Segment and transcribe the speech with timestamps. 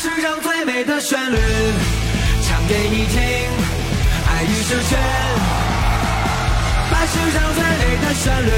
[0.00, 1.36] 世上最美的旋律
[2.44, 3.18] 唱给你听，
[4.28, 4.96] 爱与成全。
[6.88, 8.50] 把世上最美的旋律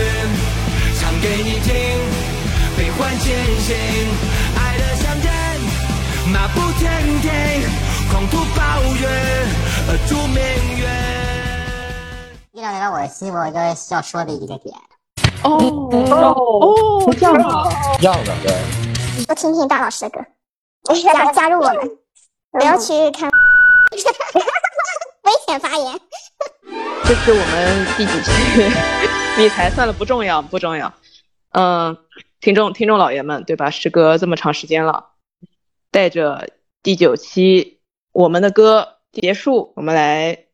[1.01, 1.73] 唱给你听，
[2.77, 3.27] 悲欢艰
[3.59, 3.75] 辛，
[4.55, 5.33] 爱的相见，
[6.31, 6.87] 马不停
[7.23, 7.31] 蹄，
[8.13, 8.61] 狂吐暴
[8.93, 9.07] 雨，
[10.11, 10.37] 祝命
[10.77, 10.85] 运。
[12.53, 14.77] 一聊到我的心，我有一个要说的一个点，
[15.45, 15.57] 哦
[16.11, 17.43] 哦，这样的，
[17.99, 18.53] 一样的，对。
[19.25, 20.21] 多听听大老师的歌，
[20.95, 21.99] 加加入我们，
[22.53, 23.31] 不要去看
[23.91, 26.01] 危险发言。
[27.05, 28.31] 这是我们第几期
[29.43, 29.71] 理财？
[29.71, 30.93] 算了，不重要，不重要。
[31.51, 31.97] 嗯，
[32.41, 33.71] 听众听众老爷们，对吧？
[33.71, 35.11] 时隔这么长时间了，
[35.91, 36.49] 带着
[36.83, 37.81] 第九期
[38.13, 40.47] 我们的歌结束，我们来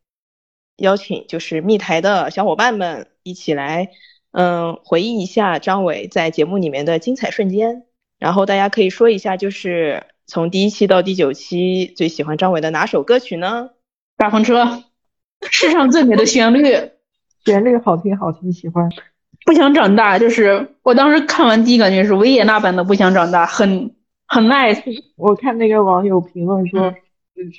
[0.76, 3.90] 邀请就是密台的小伙伴们一起来，
[4.32, 7.84] 嗯，回忆一下张伟在节目里面的精彩瞬间。
[8.18, 13.70] 然后大家可以说一下，就是从第一期到第九期最喜欢张伟的哪首歌曲呢？
[14.16, 14.82] 大风车，
[15.50, 16.64] 世上最美的旋律，
[17.44, 18.90] 旋律好听好听，喜欢。
[19.44, 23.94] 不想长大，就是我当时看完第一感觉是维也纳版的《不想长大》，很
[24.26, 24.82] 很 nice。
[25.16, 26.92] 我看那个网友评论说，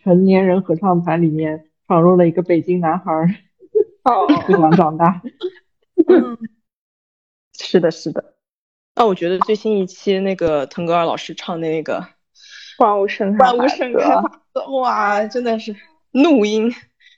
[0.03, 3.29] 成年人合唱团里面闯入了一个北京男孩儿，
[4.45, 5.21] 不想长大。
[7.57, 8.33] 是的，是的。
[8.95, 12.01] 那我觉得最新一期那个腾格尔老师唱的那个
[12.79, 13.99] 《万物生万物盛开》，
[14.79, 15.75] 哇，真的是
[16.11, 16.71] 怒音，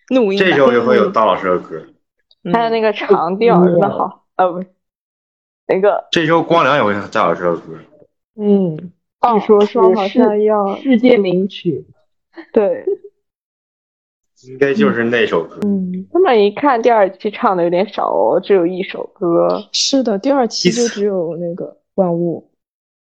[0.09, 0.39] 怒音。
[0.39, 1.83] 这周就会有大老师的歌，
[2.53, 4.67] 还有那个长调真的好，呃，不是
[5.67, 6.07] 那个。
[6.11, 7.61] 这周光良也会大老师的歌，
[8.35, 11.85] 嗯，据说说好像要世界名曲，
[12.53, 12.85] 对，
[14.47, 15.59] 应该就是那首歌。
[15.63, 19.61] 嗯，这么一看第二期唱的有点少哦，只有一首歌。
[19.73, 22.48] 是的，第二期就只有那个万物。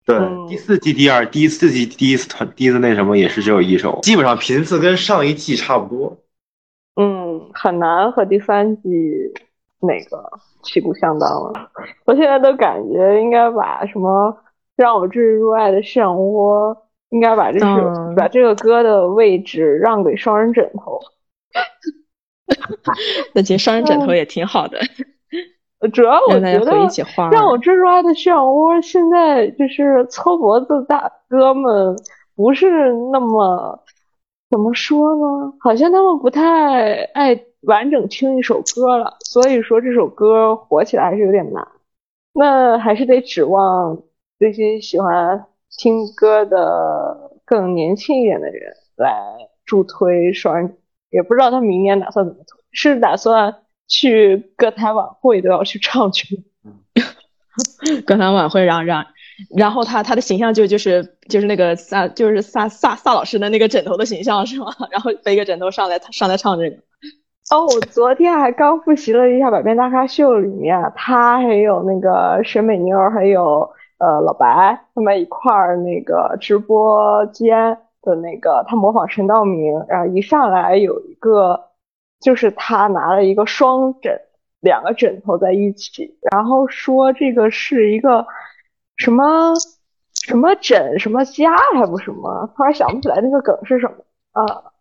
[0.06, 0.18] 对，
[0.48, 6.18] 第四季第二，第四季第一次团，第一次那什么也是只有一首，基本上频次跟上一季差不多。
[6.96, 8.90] 嗯，很难和第三季
[9.82, 10.24] 那个
[10.64, 11.72] 旗鼓相当了。
[12.06, 14.38] 我现在都感觉应该把什么
[14.76, 16.78] 让我坠入爱的漩涡，
[17.10, 17.68] 应该把这首、
[18.16, 21.00] 把这个歌的位置让给双人枕头。
[23.34, 24.80] 那其实双人枕头也挺好的。
[25.90, 26.72] 主要我觉得
[27.32, 31.96] 让我坠入爱的漩涡，现在就是搓脖子大哥们
[32.36, 33.80] 不是那么
[34.50, 35.54] 怎么说呢？
[35.60, 41.68] 好像他们不太爱完整听一首歌了，所以说这首歌火起来还是有点难。
[42.34, 44.02] 那还是得指望
[44.38, 45.46] 这些喜欢
[45.78, 49.14] 听歌的更年轻一点的人来
[49.66, 50.78] 助推双人。
[51.12, 53.56] 也不知道他明年打算怎么推，是打算？
[53.88, 56.44] 去歌坛晚会都要去唱去，
[58.06, 59.06] 歌坛晚会，然后让，
[59.56, 64.68] 然后他他的形象就就是就是那个萨就是萨萨萨老师的那个枕头的形象是吗？
[64.92, 66.78] 然后背个枕头上来上来唱这个。
[67.52, 73.70] 哦，我昨天还刚复习了一下《百变大咖秀》里面，他还有那个沈美妞，还有
[74.00, 81.65] 呃老白他们一块儿那个直播间的那个，他模仿陈道明，然后一上来有一个。
[82.26, 84.20] 就是他拿了一个双枕，
[84.60, 88.26] 两个枕头在一起，然后说这个是一个
[88.98, 89.54] 什么
[90.26, 93.98] 什么枕什么家还不什么，突然想不起来那个梗是什么
[94.32, 94.74] 啊？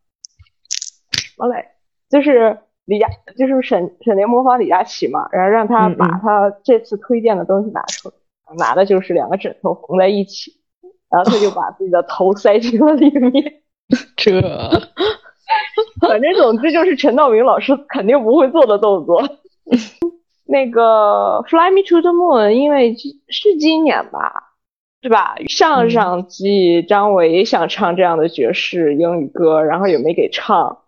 [1.13, 1.67] 什么嘞？
[2.09, 3.07] 就是李佳，
[3.37, 8.15] 就是沈沈凌模仿李佳琦嘛，然后让他把他这次推荐的东西拿出来，
[8.57, 10.63] 拿的就是两个枕头缝在一起，
[11.11, 13.33] 然后他就把自己的头塞进了里面，
[14.17, 14.41] 这。
[16.09, 19.23] 反正总之就是陈道明老师肯定不会做的动作。
[20.47, 22.95] 那个《Fly Me to the Moon》，因为
[23.29, 24.53] 是今年吧，
[25.01, 25.35] 对吧？
[25.49, 30.79] 上上季张伟也想唱这样的爵士英语歌，然后也没给唱。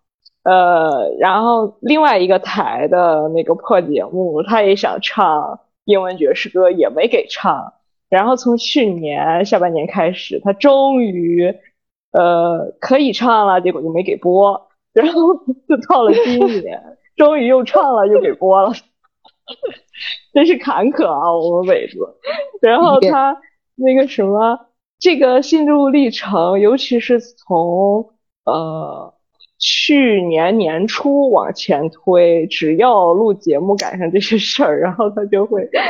[0.45, 7.73] 呃，然后另外一个台的那个破节目，他也想唱英文爵士歌，也没给唱。
[8.09, 11.53] 然后从去年下半年开始，他终于
[12.13, 14.69] 呃可以唱了，结果就没给播。
[14.97, 15.35] 然后
[15.69, 16.83] 就到了今年，
[17.17, 18.73] 终于又唱了，又给播了，
[20.33, 21.31] 真是坎坷啊！
[21.35, 21.99] 我们伟子。
[22.63, 23.37] 然后他
[23.75, 24.59] 那个什么，
[24.99, 28.09] 这个心路历程，尤其是从
[28.47, 29.13] 呃
[29.59, 35.81] 去年年初往前推，只要录节目赶上这些事儿，然后他就会在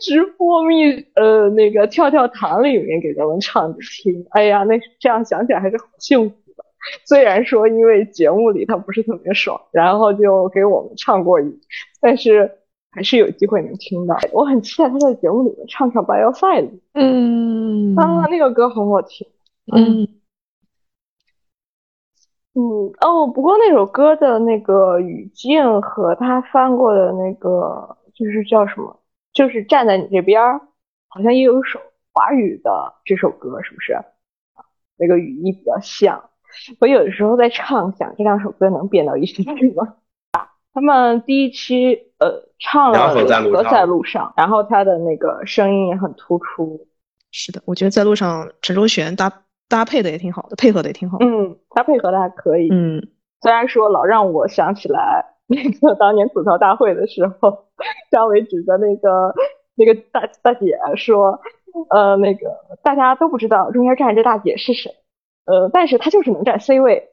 [0.00, 4.26] 直播密呃那个跳跳糖里面给咱们唱着听。
[4.30, 6.36] 哎呀，那这样想起来还是好幸福。
[7.06, 11.60] 虽然说因为节目里他不是特别爽，然后就给我们唱过一，
[12.00, 12.58] 但是
[12.90, 14.16] 还是有机会能听到。
[14.32, 16.70] 我很期待他在节目里面唱唱《By Your Side》。
[16.94, 19.26] 嗯啊，那个歌很好听。
[19.72, 20.08] 嗯，
[22.54, 29.00] 嗯哦，不过那首歌的那个语境和他翻过的那个就是叫什么，
[29.32, 30.60] 就是站在你这边儿，
[31.08, 31.78] 好像也有一首
[32.12, 33.96] 华语的这首歌，是不是？
[34.96, 36.29] 那个语义比较像。
[36.80, 39.96] 我有的时候在畅想这两首歌能编到一起去吗？
[40.72, 46.86] 他们第一期呃唱了两首在路上《在路上》，然后他的那个声音也很突出。
[47.32, 49.32] 是的，我觉得在路上陈卓璇搭
[49.68, 51.26] 搭配的也挺好的，配合的也挺好的。
[51.26, 52.68] 嗯，他配合的还可以。
[52.70, 53.08] 嗯，
[53.40, 57.66] 虽然说老让我想起来那个当年吐槽大会的时候，
[58.10, 59.34] 张伟指着那个
[59.74, 61.40] 那个大大姐说，
[61.90, 62.48] 呃，那个
[62.82, 64.92] 大家都不知道中间站着大姐是谁，
[65.50, 67.08] 呃，但是他就是能站 C 位。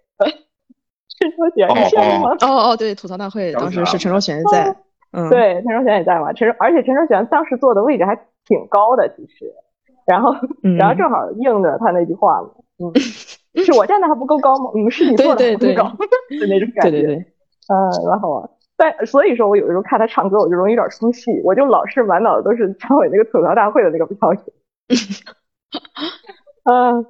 [1.19, 2.29] 陈卓璇你像吗？
[2.41, 4.75] 哦 哦，对，吐槽大会当时是陈卓璇在，
[5.13, 6.31] 嗯，对，陈卓璇也在嘛。
[6.33, 9.51] 陈，而且陈卓璇当时坐的位置还挺高的，其实。
[10.05, 12.49] 然后，嗯然后正好应着他那句话嘛，
[12.79, 12.93] 嗯，
[13.65, 14.71] 是我站的还不够高吗？
[14.75, 15.83] 嗯，是你坐的还不够高
[16.39, 16.91] 的那种感觉。
[16.91, 18.49] 对对对，嗯，蛮好玩。
[18.77, 24.43] 但所以说我有的时候看他唱歌，我就容易有点出戏，我就老是满脑子都是张伟那个吐槽大会的那个表演。
[26.69, 27.05] 嗯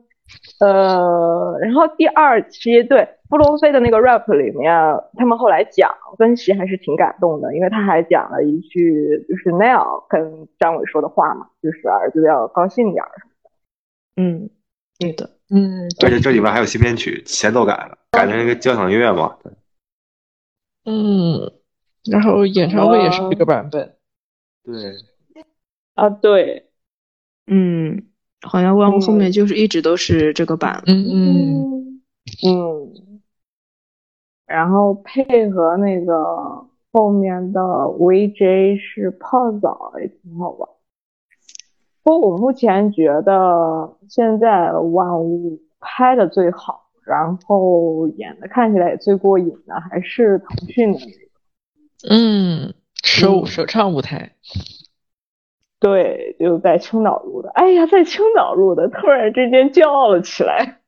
[0.60, 4.74] 呃，然后第二期对布洛菲的那个 rap 里面，
[5.16, 13.12] 他们后来讲分析还是挺感动的，因为他还讲了一句就是 Neil 跟张伟说的话嘛，就是儿子要高兴点儿。
[14.16, 14.50] 嗯，
[14.98, 19.38] 对的，嗯，而且这里面还有新编曲，前奏改了，改成一个交响乐嘛。
[20.86, 21.52] 嗯，
[22.10, 23.96] 然后演唱会也是这个版本。
[24.64, 24.96] 对，
[25.94, 26.72] 啊，对，
[27.46, 28.07] 嗯，
[28.42, 30.84] 好像万物后面就是一直都是这个版。
[30.86, 32.02] 嗯嗯
[32.46, 33.22] 嗯，
[34.46, 40.70] 然后配合那个后面的 VJ 是泡澡也挺好玩。
[42.04, 52.14] 不过我目前觉得现在万物拍的最好，然后演的看起来也最过瘾的还是腾讯的那个。
[52.16, 52.74] 嗯，
[53.04, 54.34] 首嗯首唱舞台。
[55.80, 57.50] 对，就在青岛录的。
[57.52, 60.82] 哎呀，在青岛录的，突然之间骄傲了起来。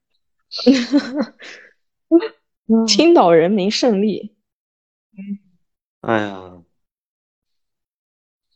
[2.67, 4.35] 嗯青岛人民胜利。
[6.01, 6.63] 哎呀，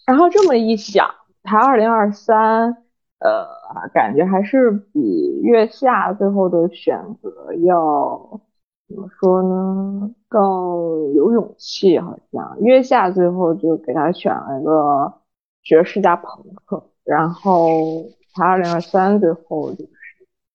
[0.06, 1.10] 然后这么一想，
[1.44, 2.78] 台二零二三，
[3.20, 3.48] 呃，
[3.94, 8.42] 感觉还是比月下最后的选择要
[8.88, 10.12] 怎么说呢？
[10.28, 15.14] 更有勇气，好像月下最后就给他选了一个
[15.64, 16.28] 爵士加朋
[16.66, 19.92] 克，然后他二零二三最后就是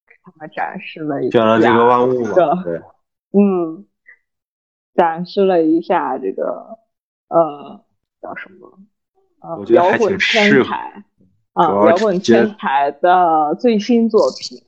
[0.07, 2.81] 给他们展示了一选了这个万物嘛，对，
[3.33, 3.85] 嗯，
[4.93, 6.77] 展示了一下这个
[7.27, 7.83] 呃
[8.21, 8.79] 叫什么
[9.41, 11.03] 呃我觉得还摇滚挺适合天才
[11.53, 14.61] 啊摇滚天才的最新作品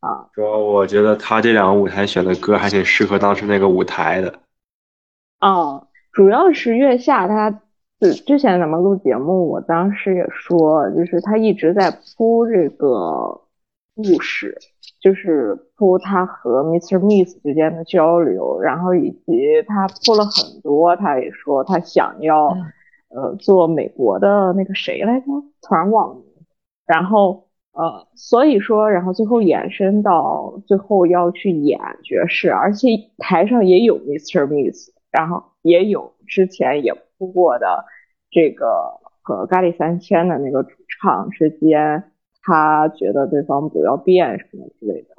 [0.00, 4.40] 啊主要我觉得他这两个舞台选的歌还挺适合当时那个舞台的。
[5.38, 7.62] 啊，主要是月下他
[8.00, 13.42] 之之前咱们录节目，我当时也说，就是他一直在铺这个
[13.94, 14.56] 故事，
[15.02, 16.98] 就是铺他和 Mr.
[16.98, 22.56] Miss 之间的交流，然后以及他铺了很多，他也说他想要
[23.10, 25.26] 呃做美国的那个谁来着，
[25.60, 26.22] 突然忘了，
[26.86, 34.46] 然后呃，所以说，然后最后延伸到最后要去演爵士，而且台上也有 Mr.
[34.46, 37.84] Miss，然后也有之前也铺过的
[38.30, 42.10] 这个和咖喱三千的那个主唱之间，
[42.42, 45.16] 他觉得对方不要变什么之类的。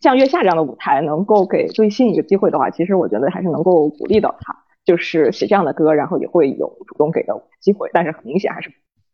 [0.00, 8.72] 像月下这样的舞台能够给最新一个机会的话，其实我觉得还是能够鼓励到他，就是写这样的歌，然后也会有主动给的机会，但是很明显还是，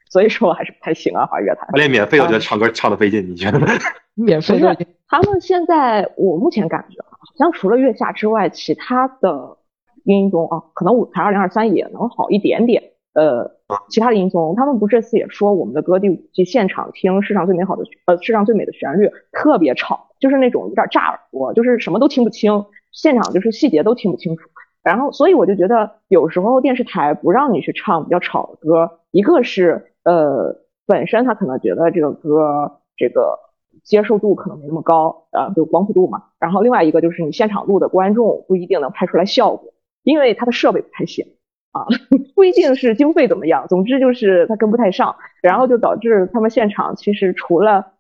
[0.09, 1.69] 所以说还是不太行啊，华语乐坛。
[1.71, 3.61] 他连免费我觉得唱歌唱的费劲，你觉得？
[4.17, 4.75] 免费的，
[5.07, 9.59] 他们现在我目前感觉好像除了月下之外，其他的
[10.05, 12.83] 音综啊，可能舞台二零二三也能好一点点。
[13.13, 13.51] 呃，
[13.91, 24.49] 其他的音综，他们不这次也说我们的歌第五季现场听世上最美好的呃世上最美的旋律特别吵，就是那种有点炸耳朵，就是什么都听不清，现场就是细节都听不清楚。
[24.87, 30.55] 然后，所以我就觉得有时候电视台不让你去唱比较吵的歌，一个是呃
[30.87, 33.37] 本身他可能觉得这个歌这个
[33.83, 36.23] 接受度可能没那么高，呃，就广谱度嘛。
[36.39, 39.75] 然后另外一个就是你现场录的观众不一定能拍出来效果，
[40.05, 41.27] 因为他的设备不太行
[41.73, 41.83] 啊，
[42.37, 47.95] 不一定是经费怎么样，总之就是他跟不太上，然后就导致他们现场其实除了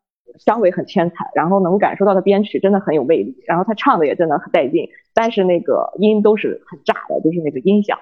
[0.45, 7.99] 张伟很天才，然后能感受到他编曲真的很有魅力，然后他唱的也真的很带劲，但是那个音都是很炸的，就是那个音响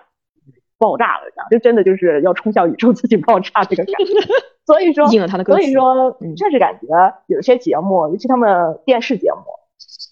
[0.78, 4.12] 爆炸了，这样就真的就是要冲向宇宙自己爆炸这个感觉。
[4.66, 6.86] 所以说，应了他的歌所以说嗯确实感觉
[7.26, 9.44] 有些节目，尤其他们电视节目，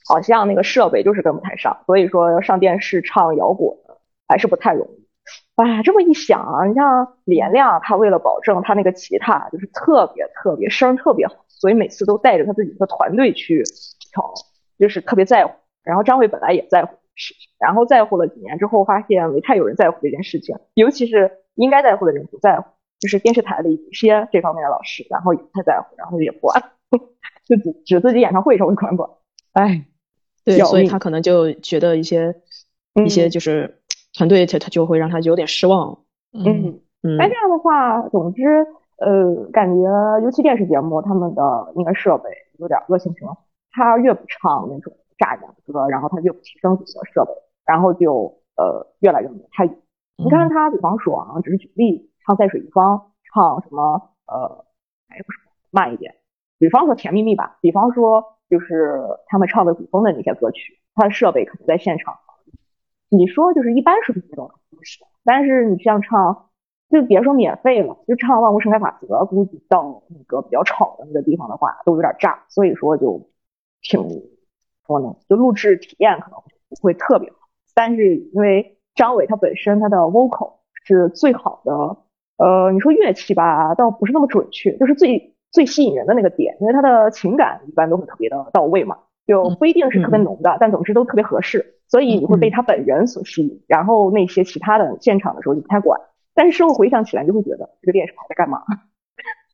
[0.06, 3.76] 好像那个设备就是跟不太上，所以说要上电视唱摇滚
[4.28, 5.01] 还是不太容易。
[5.56, 13.62] 哎呀，这么一想啊，你像李延亮，他为了保证他那个吉他就是特别特别声特别好，所以每次都带着他自己的团队去
[14.10, 14.32] 调，
[14.78, 15.52] 就是特别在乎。
[15.84, 22.64] 然后张伟本来也在乎这个事情，然后在乎了几年之后，发现没太有人在乎这件事情，尤其是应该在乎的人不在乎，
[22.98, 26.62] 就是电视台的一些这方面的老师，然后也不太在乎，然后也不管，
[27.44, 29.10] 就只只自己演唱会时候管管。
[29.52, 29.84] 哎，
[30.44, 32.34] 对，所以他可能就觉得一些
[33.04, 33.81] 一些嗯就是
[34.12, 35.98] 团队他他就会让他有点失望。
[36.32, 36.80] 嗯。
[37.04, 38.64] 嗯但这样的话，总之，
[38.98, 43.36] 呃，感觉尤其电视节目，他们的那个设备有点恶性循环。
[43.72, 47.32] 他越不唱那种炸一点的歌，然后他越不提升自己的设备，
[47.66, 49.66] 然后就呃越来越没太。
[49.66, 52.98] 你看他，比方说啊，只是举例，唱《在水一方》，
[53.32, 54.64] 唱什么呃，
[55.08, 55.40] 哎，不是
[55.72, 56.14] 慢一点，
[56.58, 62.14] 比方说《甜蜜蜜》吧，比方说就是他们唱的古风的那些歌曲，他的设备可能在现场，
[63.16, 64.50] 你说就是一般水平这种
[65.24, 66.48] 但是你像唱。
[66.90, 73.30] 就别说免费了，就唱《万物生开法则》，估计到那个比较吵的那个地方的话，都有点炸，所以说就
[73.80, 73.98] 挺
[74.86, 76.38] 说呢，就录制体验可能
[76.68, 77.48] 不会特别好。
[77.74, 81.72] 但是因为张伟他本身他的 vocal 是最好的，
[82.36, 96.00] 呃，你说乐器吧，倒不是那么准确，就是最最吸引人的那个点，因为他的情感一般都会特别的到位嘛，就不一定是特别浓的，但总之都特别合适，所以你会被他本人所吸引，然后那些其他的现场的时候就不太管。
[96.32, 98.62] 但是事后回想起来，就会觉得这个电视台在干嘛？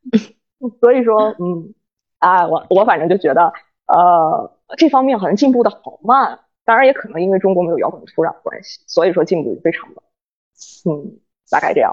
[0.79, 1.75] 所以说，嗯，
[2.21, 3.53] 啊，我我反正就觉得，
[3.89, 6.39] 呃，这方面好像进步的好慢。
[6.65, 9.97] 当然，也可能因为中国没有摇滚的土壤的关系，所以说进步就非常慢。
[10.85, 11.19] 嗯，
[11.51, 11.93] 大概这样。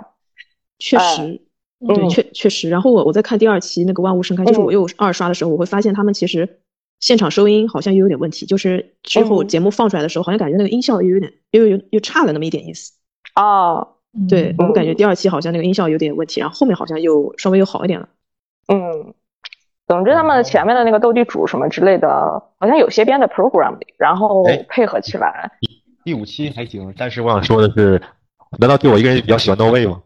[0.77, 1.41] 确实，
[1.87, 2.69] 对，嗯确确实。
[2.69, 6.59] 然后我我在看第二期那个《万物盛开》，就是嗯我又二刷的时候，我会发现他们其实
[6.99, 12.93] 现场收音好像又有点问题，就是之后嗯节目放出来的时候，好像感觉那个音效又有点又又又差了那么一点意思。
[13.35, 13.87] 哦，
[14.29, 18.07] 对，我感觉嗯第二期好像那个音效有点问题，然后后面好像又稍微又好一点了。
[18.67, 19.13] 嗯，
[19.87, 22.07] 总之他们前面的那个斗地主什么之类的，
[22.59, 25.51] 好像有些编的 program 里，然后哎配合起来。
[26.03, 28.01] 第五期还行，但是我想说的是，
[28.59, 30.01] 难道就我一个人比较喜欢 No Way 吗？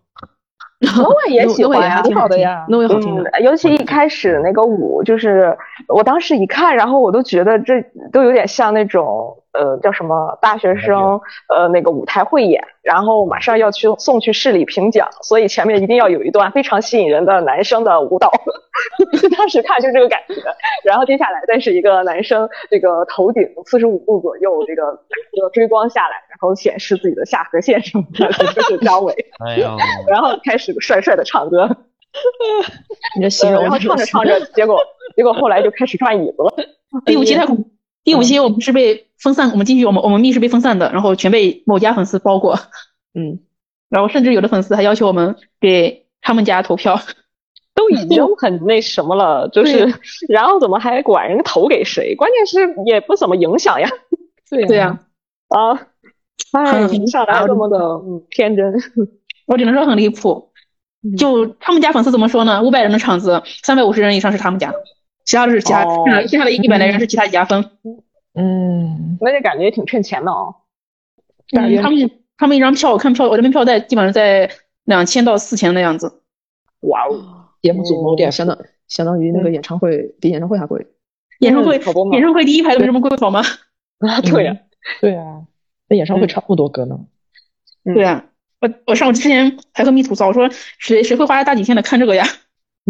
[0.82, 2.66] No way 也喜欢挺好的呀。
[2.70, 3.30] ，No Way 好听的。
[3.32, 5.58] 嗯，尤其一开始那个舞，就是
[5.88, 7.82] 我当时一看，然后我都觉得这
[8.14, 18.32] 都有点像那种呃叫什么大学生呃那个舞台汇演，然后马上要去送去市里评奖，所以前面一定要有一段非常吸引人的男生的舞蹈，
[19.38, 20.36] 当时看就这个感觉。
[20.84, 24.84] 然后接下来再是一个男生这个头顶四十五度左右这个
[25.34, 29.14] 这个追光下来，然后显示自己的下颌线什么的，这就是张伟。
[29.46, 29.76] 哎呀，
[30.08, 31.68] 然后开始帅帅的唱歌，
[33.18, 34.80] 你这形容，呃然后唱着唱着，结果
[35.16, 36.54] 结果后来就开始转椅子了。
[37.06, 37.58] 第五期太恐，
[38.10, 42.60] 第五期我们是被分散，我们进去我们我们密是被分散的，然后全被某家粉丝包过，
[43.14, 43.40] 嗯，
[43.88, 47.00] 然后甚至有的粉丝还要求我们给他们家投票。
[47.76, 49.94] 都已经很那什么了， 就是，
[50.28, 52.16] 然后怎么还管人投给谁？
[52.16, 53.88] 关键是也不怎么影响呀。
[54.50, 55.00] 对对呀、
[55.50, 55.80] 啊，
[56.52, 58.74] 哎，很一上来这么的嗯天真，
[59.46, 60.50] 我只能说很离谱。
[61.04, 62.64] 嗯就他们家粉丝怎么说呢？
[62.64, 64.74] 五百人的场子，三百五十人以上是他们家，
[65.30, 67.64] 其他的是其他，哦其他的一百来人是其他家分。
[68.34, 70.56] 嗯，那就感觉也挺趁钱的啊。
[71.56, 74.50] 嗯，他们他们一张票，我看票，我这边票在基本上在
[74.86, 76.24] 两千到四千的样子。
[76.80, 78.58] 哇哦，节目组某点相当
[78.88, 80.88] 相当于那个演唱会比演唱会还贵。
[81.42, 81.78] 演唱会
[82.12, 83.44] 演唱会第一排都没这么贵好吗？
[84.02, 84.58] 啊，对呀，
[85.00, 85.44] 对啊，
[85.88, 87.00] 那演唱会差不多个呢。
[87.86, 88.26] 嗯对啊，
[88.62, 92.26] 我我上午之前还和蜜吐槽，我说谁谁会花大几千的看这个呀？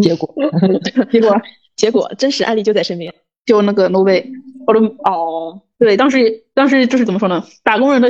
[0.01, 0.33] 结果
[1.11, 1.35] 结果
[1.79, 3.13] 结果真实案例就在身边。
[3.45, 4.29] 就那个 No way，
[4.67, 7.43] 我都哦，对，当时当时就是怎么说呢？
[7.63, 8.09] 打工人的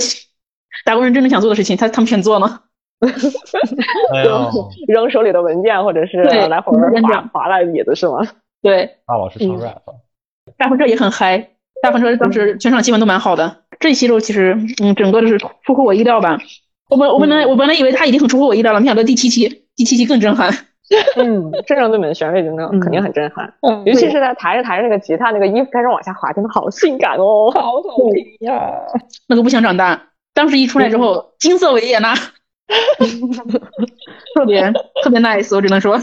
[0.83, 2.63] 打工人真正想做的事情，他他们全做了。
[2.99, 4.51] 哎呀，
[4.87, 8.27] 扔手里的文件或者是对来回儿划划拉椅子是吗？
[8.61, 9.81] 对，大老师唱嗯 rap，
[10.57, 13.63] 大风车也很嗨，大风车当时全场气氛都蛮好的。
[13.79, 16.37] 这一期就其实嗯，整个就是出乎我意料吧。
[16.89, 20.53] 我本我本来我本来以为他已经很出乎我意料了，没想到第七期第七期更震撼。
[21.17, 27.51] 嗯，阵容对美的旋律真的肯定很震撼，嗯尤其是在抬着抬着那个吉他，那个衣服开始往下滑，真的好性感哦。
[27.51, 27.81] 好好
[28.13, 28.71] 听呀！
[29.27, 32.15] 那个不想长大，当时一出来之后，金色维也纳，
[34.35, 34.71] 特别
[35.03, 35.99] 特别 nice，我只能说。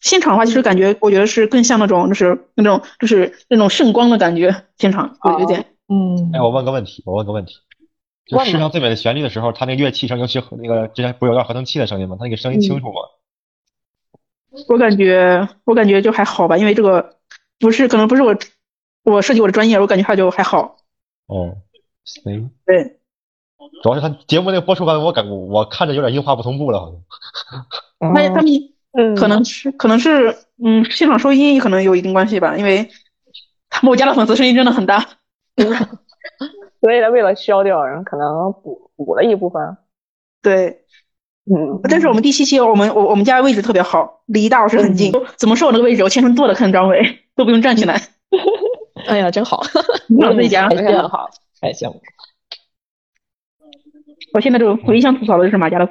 [0.00, 7.56] 现场的话，其实感觉我觉得是更像那种就是那种就是那种圣光的感觉，现场有有点嗯哎，我问个问题，我问个问题，
[8.24, 12.16] 就世上最美的旋律的时候，它那个乐器声，尤其和那个之前不是有段合成器的声音吗？
[12.18, 12.94] 它那个声音清楚吗？
[14.68, 17.16] 我感觉我感觉就还好吧，因为这个
[17.58, 18.36] 不是可能不是我
[19.04, 20.76] 我设计我的专业，我感觉它就还好。
[21.26, 21.56] 哦，
[22.04, 22.50] 行。
[22.66, 22.98] 对，
[23.82, 28.14] 主要是他节目那个播出感，我感我我看着有点音画不同步了，好像。
[28.14, 28.46] 他他们
[28.92, 32.90] 嗯，可能是可能是嗯现场收音可能有一定关系吧，因为
[33.82, 35.06] 某家的粉丝声音真的很大。
[36.80, 39.76] 所以他为了消掉，然后可能补补了一部分。
[40.42, 40.84] 对，
[41.46, 48.02] 嗯，但是我们第七期我们我我们家位置特别好，离大老师很近，怎么说我那个位置我全程坐着看张伟，都不用站起来。
[49.06, 49.62] 哎呀，真好。
[50.20, 51.30] 我自己家而且很好。
[51.60, 52.00] 太羡慕。
[54.32, 55.88] 我现在就唯一想吐槽的就是马家的，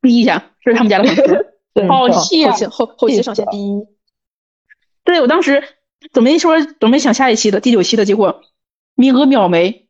[0.00, 2.58] 逼一下，这是他们家的粉丝，好气啊后！
[2.58, 3.86] 期后后期上线第一，
[5.04, 5.62] 对我当时
[6.12, 8.42] 准备说准备想下一期的第九期的，结果
[8.94, 9.88] 名额秒没。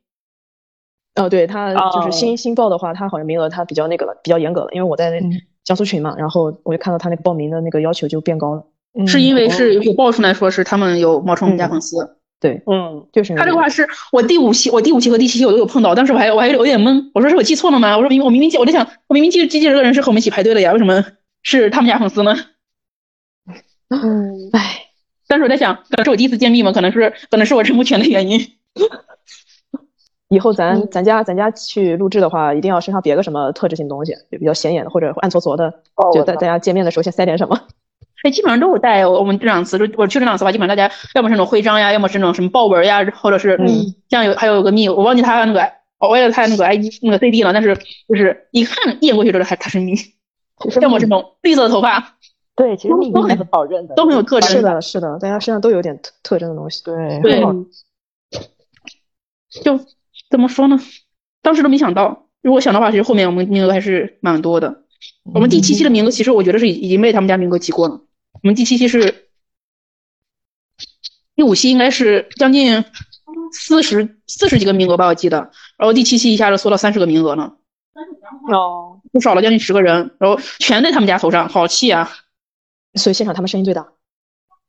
[1.15, 5.21] 哦，对他就是哦新新报的话，他好像名额他比较那个了，比较严格了，因为我在
[5.63, 8.63] 江苏群嘛，然后我就看到他那个报名的那个要求就变高了。
[9.07, 12.17] 是因为是有爆出来说是他们有冒充我们家粉丝。
[12.39, 17.95] 对，嗯，就是他这个话是我第五期，我第五期和第七期我都有碰到，当时我还我还有点懵，我说是我记错了吗？
[17.95, 21.03] 我说明我明明记，我在想我明明记记记这个人是和我们一起排队的呀，为什么
[21.41, 22.35] 是他们家粉丝呢？
[23.89, 24.87] 嗯， 唉，
[25.27, 28.39] 但是我在想，可能是我第一次见面嘛，可能是可能是我认不全的原因。
[30.33, 35.73] 以后咱咱家咱家去录制的话，一定要身上别个什么特质性东西，就比较显眼的或者暗搓搓的，
[36.13, 37.59] 就大大家见面的时候先塞点什么。
[38.23, 39.05] 哎，基本上都有带。
[39.05, 47.75] 我们这两次，就我去这两次吧，基本上大家要么是那种徽章呀，要么是那种什么豹纹呀，或者是嗯像有还有个蜜，我忘记他那个，我忘记他那个 ID 那个 CD 了，但是
[48.07, 49.93] 就是一看一眼过去就是还他是蜜，
[50.81, 52.15] 要么这种绿色的头发
[52.55, 56.81] 对，其实蜜都很是好认的，都很有特征是的，是的，大家身上都有点特特征的东西。
[56.83, 57.41] 对对
[59.63, 59.79] 就
[60.33, 60.79] 怎么说呢？
[61.43, 64.81] 当时都没想到，如果想的话，其实后面我们名额还是蛮多的。
[65.31, 68.01] 我们第七期的名额，其实我觉得是已已经被他们家名额挤过了。
[68.41, 69.27] 我们第七期是
[71.35, 72.83] 第五期应该是将近
[73.51, 75.51] 四十四十几个名额吧，我记得。
[75.77, 77.55] 然后第七期一下子缩到三十个名额了，
[78.51, 82.09] 哦，就少了将近十个人，然后全在他们家头上，好气啊！
[82.95, 83.87] 所以现场他们声音最大，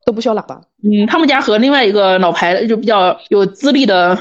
[0.05, 0.61] 都不需要喇叭。
[0.83, 4.19] 嗯，他们家和另外一个老牌就比较有资历的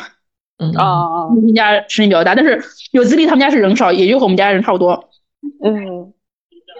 [0.71, 5.10] 嗯啊，他们家声音比较大，但是有资历他们家是人少，也就和我们家人差不多。
[5.63, 6.13] 嗯，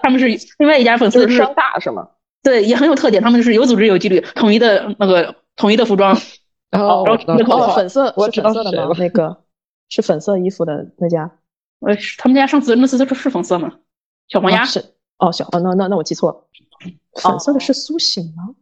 [0.02, 2.08] 他们是另外一家粉丝是大是吗？
[2.42, 6.18] 对，也很有特点，他们就是有组织有纪律，统一的那个统一的服装。
[6.72, 8.96] 哦，然后哦，粉色我知道粉色的吗？
[8.98, 9.38] 那个
[9.90, 11.32] 是粉色衣服的那家。
[11.82, 13.74] 呃，是他们家上次那次是是粉色吗？
[14.30, 14.84] 小黄鸭哦是
[15.18, 16.48] 哦，小哦，那那那我记错了，
[17.22, 18.56] 粉色的是苏醒吗？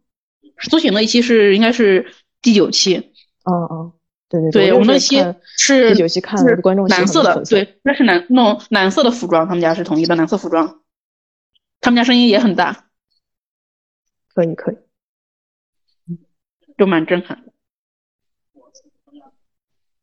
[0.58, 3.12] 苏醒那一期是应该是第九期，
[3.44, 3.92] 哦哦，
[4.32, 10.80] 对对对我我们那期就是看是第九期看是观众蓝色的，对，那是蓝那种蓝色的服装，他们家是统一的蓝色服装，
[11.82, 12.86] 他们家声音也很大，
[14.34, 14.76] 可以可以。
[16.78, 17.52] 就蛮震撼的。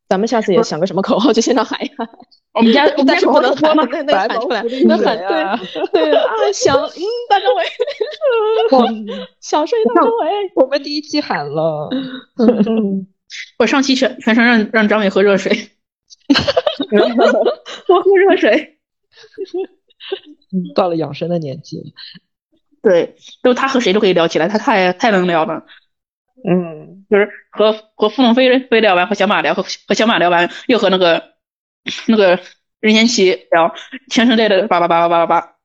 [0.08, 2.08] 咱们下次也想个什么口号，就现场喊一喊。
[2.54, 3.88] 我们家我们但是不能喊，多吗？
[3.92, 5.18] 那那喊出来，那喊
[5.92, 7.66] 对对啊，想嗯，大张伟，
[9.42, 10.28] 想睡大张伟。
[10.56, 11.90] 我们第一期喊了，
[12.38, 13.08] 嗯，
[13.58, 15.52] 我上期全全程让让张伟喝热水，
[17.88, 18.78] 多喝热水。
[20.52, 21.84] 嗯到了养生的年纪了。
[22.82, 25.66] 对，都他和谁都可以聊起来，他太太能聊了。
[26.48, 31.22] 嗯，就是和和傅龙飞飞聊完，和小马聊，和和小马聊完，又和那个
[32.08, 32.40] 那个
[32.80, 33.76] 任贤齐聊，
[34.10, 35.56] 全程在的叭叭叭叭叭叭叭。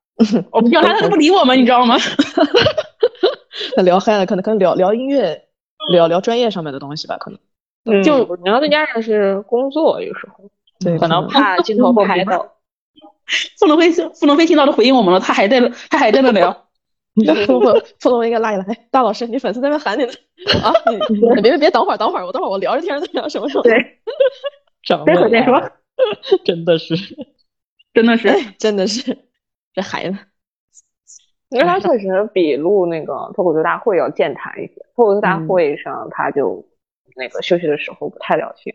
[0.50, 1.96] 我们叫他，他都不理我们，你知道吗？
[3.76, 5.44] 他聊嗨了，可能可能聊聊音乐，
[5.92, 7.38] 聊聊专业上面的东西吧，可能
[7.84, 10.44] 嗯就然后再加上是工作，有时候
[10.80, 12.52] 对，可能怕镜头拍到。
[13.58, 16.66] 傅龙飞傅龙飞听到都回应我们了，他还在他还在那聊。
[18.00, 20.12] 傅龙应该拉一拉，哎，大老师，你粉丝在那边喊你呢
[20.62, 20.72] 啊！
[20.90, 23.62] 你你 别别别，等会儿等会儿，我等会儿我聊着天再聊什么什么。
[23.62, 24.00] 对，
[24.82, 25.70] 长待会儿再说，
[26.44, 26.94] 真的是，
[27.94, 28.28] 真的是。
[28.28, 29.16] 哎，真的是
[29.72, 30.18] 这孩子。
[31.50, 34.74] 因为他确实比录那个脱口秀大会要健谈一些。
[34.96, 36.66] 脱口秀大会上他就
[37.14, 38.74] 那个休息的时候不太聊天，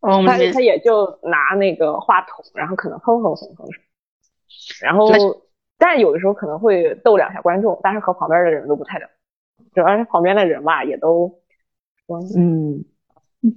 [0.00, 3.68] 哦，我们他他也就拿那个话筒，然后可能哼哼哼哼，
[4.80, 5.10] 然后
[5.78, 9.08] 但有的时候可能会逗两下观众，但是和旁边的人都不太聊，
[9.74, 11.40] 主要是旁边的人吧也都
[12.36, 12.84] 嗯，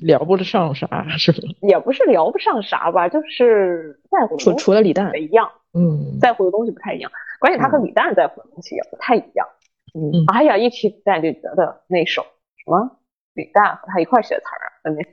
[0.01, 1.39] 聊不上啥是吧？
[1.61, 9.47] 也不是聊不上啥吧，就是在乎的除除了李诞不一样，嗯，在乎的东西不太一样，关键他和李诞在乎的东西也不太一样。
[9.93, 12.23] 嗯，哎呀，一提李诞就觉得那首
[12.57, 12.97] 什么
[13.35, 15.05] 李诞和他一块写词儿的那，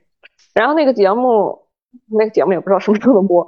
[0.54, 1.68] 然后那个节目，
[2.08, 3.46] 那个节目也不知道什么时候能播。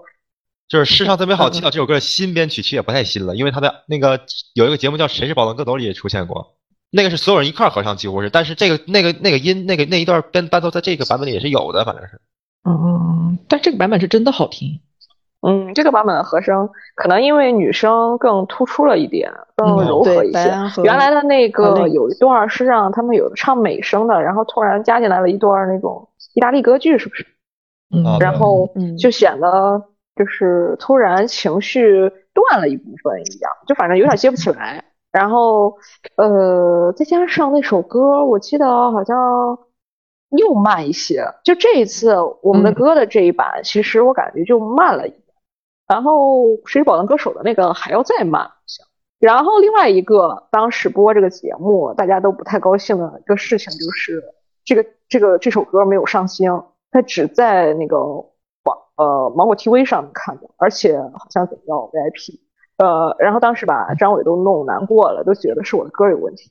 [0.69, 4.21] 就是世上特别好听到这首歌的新编曲，其实也不太新了，因为他的那个
[4.55, 6.57] 有一个节目叫《谁是宝藏歌手》里也出现过，
[6.91, 12.21] 那个是所有人一块儿合唱，几乎是，但是这个那个那个音那个那一段编伴奏在这个版本里也是有的，反正是。
[12.65, 14.81] 嗯，但这个版本是真的好听。
[15.47, 20.83] 嗯，这个版本的和声可能因为女声更突出了一点，更柔和一些。
[20.83, 27.27] 原来的那个有一段是让他们有唱美声的，然后突然加进来了一段那种意大利歌剧，是不是？
[27.95, 29.83] 嗯，然后就显得
[30.17, 34.83] 就是突然情绪断了一部分一样，就反正有点接不起来。
[35.13, 35.77] 然后
[36.17, 39.59] 呃，再加上那首歌，我记得好像
[40.31, 41.23] 又慢一些。
[41.45, 45.13] 就这一次我们的歌的这一版，其实我感觉就慢了一。
[45.87, 48.51] 然后《谁是宝藏歌手》的那个还要再慢。
[49.19, 54.23] 然后另外一个当时播这个节目，大家都不太高兴的一个事情就是，
[54.65, 62.41] 这个这个这首歌没有上星，它只在那个网呃芒果 TV 上面看的，而且好像得要 VIP。
[62.77, 66.51] 呃，然后当时把张伟都弄难过了，都觉得是我的歌有问题。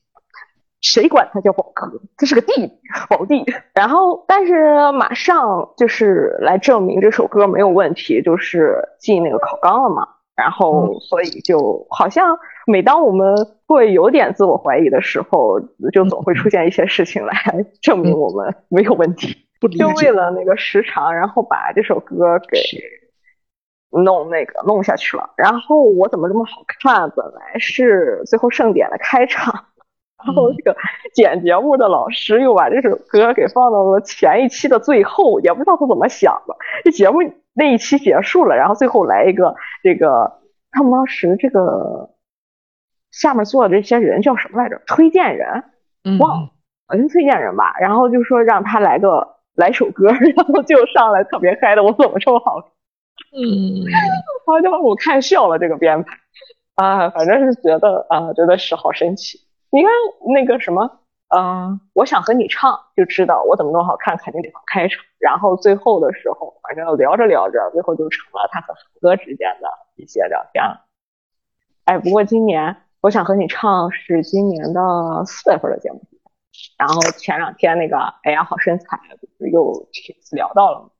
[0.83, 1.89] 谁管他叫宝哥？
[2.17, 2.71] 他是个弟弟，
[3.09, 3.43] 宝弟。
[3.73, 10.07] 然后，但是马上就是来证明这首歌没有问题，就是进那个考纲了嘛。
[10.35, 13.33] 然后，所以就好像每当我们
[13.65, 15.59] 会有点自我怀疑的时候，
[15.93, 17.33] 就总会出现一些事情来
[17.81, 19.37] 证明我们没有问题。
[19.79, 22.59] 就为了那个时长，然后把这首歌给
[24.03, 25.29] 弄那个弄下去了。
[25.37, 27.09] 然后我怎么这么好看？
[27.11, 29.67] 本来是最后盛典的开场。
[30.25, 30.75] 然后这个
[31.13, 36.55] 剪节目的老师又把这首歌给放到了前一期的最后，也不知道他怎么想的。
[36.83, 37.19] 这节目
[37.53, 40.39] 那一期结束了，然后最后来一个这个
[40.71, 42.09] 他们当时这个
[43.11, 44.81] 下面坐的这些人叫什么来着？
[44.87, 45.63] 推荐人，
[46.19, 46.49] 忘了，
[46.87, 47.75] 好像推荐人吧。
[47.79, 52.57] 然后就说让他来个来首歌， 然后就上来特别嗨的，我怎么这么好？
[53.35, 53.85] 嗯，
[54.47, 56.17] 好像把我看笑了这个编排
[56.75, 59.39] 啊，反正是觉得啊，真的是好神奇。
[59.73, 59.91] 你看
[60.35, 60.99] 那个什么，
[61.35, 65.03] 嗯，我想和你唱，就知道我怎么弄好看，肯定得放开场。
[65.17, 70.85] 然后最后的时候，反正聊着聊着，最后就成了他和韩哥之间的一些聊天了。
[71.85, 76.01] 哎，不过今年我想和你唱是今年的四月份的节目，
[76.77, 78.99] 然后前两天那个哎呀好身材
[79.51, 79.87] 又
[80.33, 80.91] 聊到了，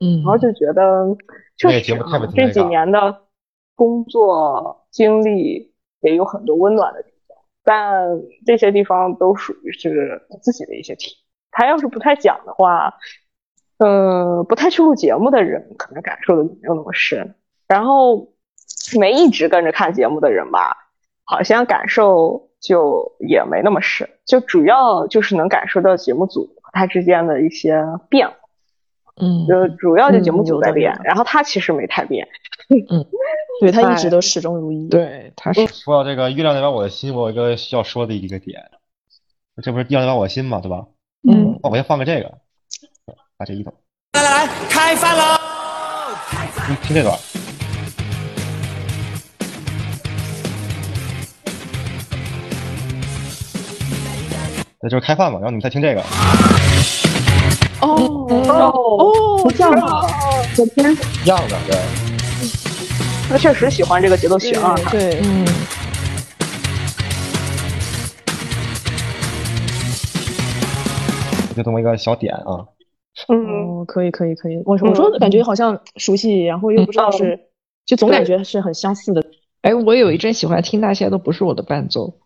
[0.00, 1.16] 嗯，然后就觉得
[1.56, 1.96] 确实
[2.34, 3.20] 这几年的
[3.76, 7.04] 工作经历也有很多温暖的。
[7.64, 8.06] 但
[8.44, 11.16] 这些地方都属于是自己的一些题。
[11.50, 12.94] 他要是不太讲的话，
[13.78, 17.34] 呃，不太去录节目的人可能感受的没有那么深。
[17.68, 18.32] 然后
[18.98, 20.76] 没一直跟着看节目的人吧，
[21.24, 24.08] 好像感受就也没那么深。
[24.24, 28.34] 就主要就是能感受到节目组和他之间的一些变化。
[29.20, 32.26] 嗯，就主要就节目组在变，然后他其实没太变。
[32.70, 33.06] 嗯，
[33.60, 34.88] 对他一直都始终如一。
[34.88, 38.70] 对，他是说到这个月亮代表我的心，我有一个需要说的一个点，
[39.62, 40.86] 这不是月亮代表我的心吗，对吧？
[41.28, 42.38] 嗯，那我先放个这个，
[43.36, 43.72] 把这一走。
[44.14, 45.38] 来来来，开饭喽！
[46.68, 47.16] 你听这段。
[54.80, 56.00] 那就是开饭嘛，然后你们再听这个。
[57.80, 60.02] 哦哦哦，这样啊！
[60.58, 60.92] 我天，
[61.24, 62.01] 一样的，对。
[63.32, 65.46] 他确实喜欢这个节奏型啊，对，嗯。
[71.56, 72.68] 就这么一个小点啊。
[73.28, 74.56] 嗯，可以，可以，可以。
[74.66, 77.40] 我我说感觉好像熟悉，然后又不知道是，
[77.86, 79.24] 就总感觉是很相似的。
[79.62, 82.18] 哎，我有一阵喜欢听那些都不是我的伴奏。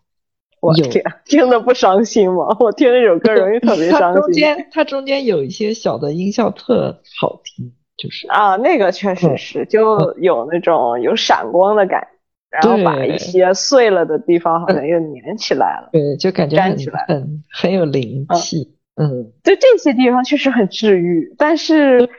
[0.59, 2.47] 我天，听的不伤心吗？
[2.59, 4.21] 我听那首歌容易特别 伤心。
[4.21, 12.07] 中间它中间有一些小的音效特好听，就是啊，那个确实是，就有那种有闪光的感觉，
[12.51, 15.89] 然后把一些碎了的地方好像又粘起来了。
[15.91, 18.75] 对，就感觉粘起来，很很有灵气。
[18.95, 22.09] 嗯，就这些地方确实很治愈，但是。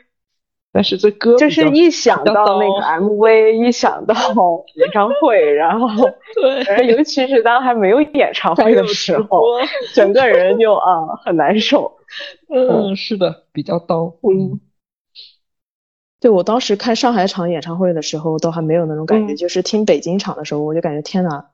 [0.71, 4.15] 但是这歌就是一想到那个 MV，一想到
[4.75, 5.89] 演唱会，然后
[6.35, 9.43] 对，尤其是当还没有演唱会的时候，
[9.95, 11.97] 整个人就啊很难受。
[12.55, 14.15] 嗯，是的，比较刀。
[14.23, 14.61] 嗯，
[16.21, 21.45] 对我当时看上海场演唱会的时候，都还没有那种感觉，就是听北京场的时候，我就感觉天呐，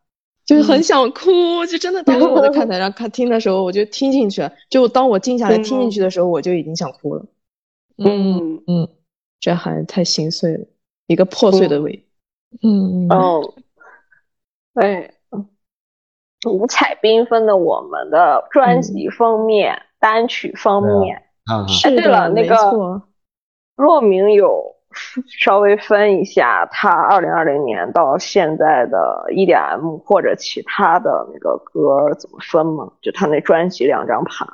[0.46, 7.26] 就是很想哭，就真的当时我在看台上看听的时候，我就听进去，就当我静下来听进去的时候，我就已经想哭了。
[7.98, 8.88] 嗯嗯。
[9.40, 10.64] 这还太心碎了，
[11.06, 12.06] 一个破碎的胃。
[12.62, 13.52] 嗯哦，
[14.72, 15.12] 哎，
[16.46, 21.16] 五彩缤纷的我们的专辑封面、单曲封面。
[21.44, 23.02] 啊，哎，对了，那没个错
[23.76, 24.76] 若明有
[25.40, 32.92] 稍微分一下他二零二零年到现在的 EDM 或者其他的那个歌怎么分吗？
[33.02, 34.46] 就他那专辑两张盘，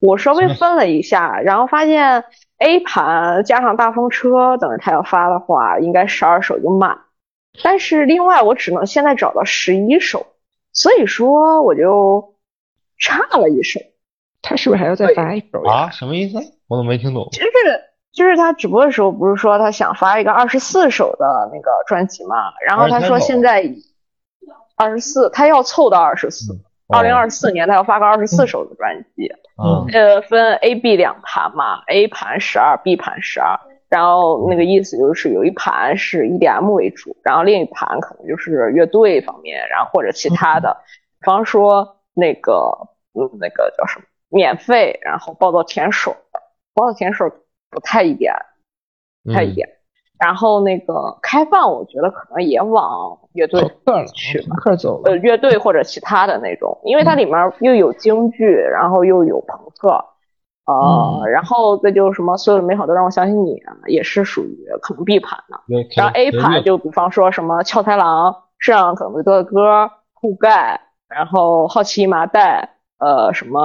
[0.00, 2.24] 我稍微分了一下，然后发现
[2.58, 6.98] A 盘加上大风车，等着他要发的话，应该十二首就满。
[7.62, 10.26] 但是另外我只能现在找到十一首，
[10.74, 12.34] 所以说我就
[12.98, 13.80] 差了一首。
[14.42, 15.62] 他是不是还要再发一首？
[15.64, 16.38] 啊，什么意思？
[16.68, 17.26] 我怎么没听懂？
[17.32, 17.48] 就是
[18.18, 23.64] 就是他直播的时候不是说他想发一个二十四首的那个专辑嘛，然后他说现在
[24.76, 26.52] 二十四，他要凑到二十四，
[26.88, 33.56] 二零二四年他要发个二十四首的专辑，嗯呃，分 A、B 两盘嘛，A 盘十二，B 盘十二。
[33.88, 40.76] 然后那个意思就是有一盘是 EDM 为主，然后另一盘可能就是乐队方面，然后或者其他的，
[41.20, 42.70] 比方说那个
[43.14, 46.40] 嗯那个叫什么免费，然后报道舔手的，
[46.74, 47.30] 报道舔手
[47.70, 48.38] 不太 EDM，
[49.24, 49.68] 不太一点。
[49.68, 49.72] 嗯。
[50.18, 55.12] 然后那个开放，我觉得可能也往乐队客了，去吧，客走了。
[55.12, 60.04] 呃，乐队或者其他的那种，因为它里面又有京剧，然后又有朋克，
[60.66, 65.60] 呃，然后再就是什么所有的美好都让我相信你啊，也是属于可能 B 盘的。
[65.96, 73.60] 然后 A 盘就比方说什么俏太郎、世上可能多的歌、酷盖，然后好奇麻袋，呃，什么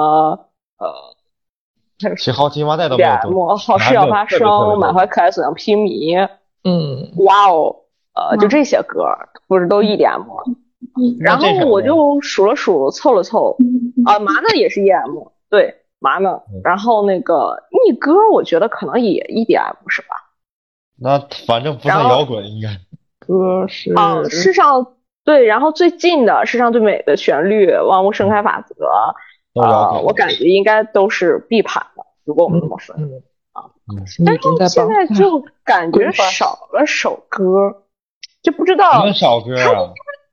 [0.78, 1.13] 呃。
[1.98, 6.28] 其实好奇麻袋都没有点么好事要发生，满怀可爱所向披靡，
[6.64, 7.76] 嗯，哇哦，
[8.14, 9.06] 呃，就这些歌
[9.46, 10.26] 不是都一点吗？
[11.20, 13.56] 然后我就数了数，凑了凑，
[14.04, 16.40] 啊，麻呢也是 EM，对，麻呢。
[16.62, 20.08] 然后那个逆歌，我觉得可能也 EDM 是吧？
[21.00, 22.68] 那反正不算摇滚，应该。
[23.18, 28.74] 歌是啊，世上对，然后最近的世上最美的旋律，万物盛开法则。
[29.54, 33.70] 啊，我感觉应该都是必盘的，如果我们这么分、嗯、啊。
[34.24, 37.84] 但是现在就感觉少了首歌，
[38.42, 39.92] 就不知道少歌啊。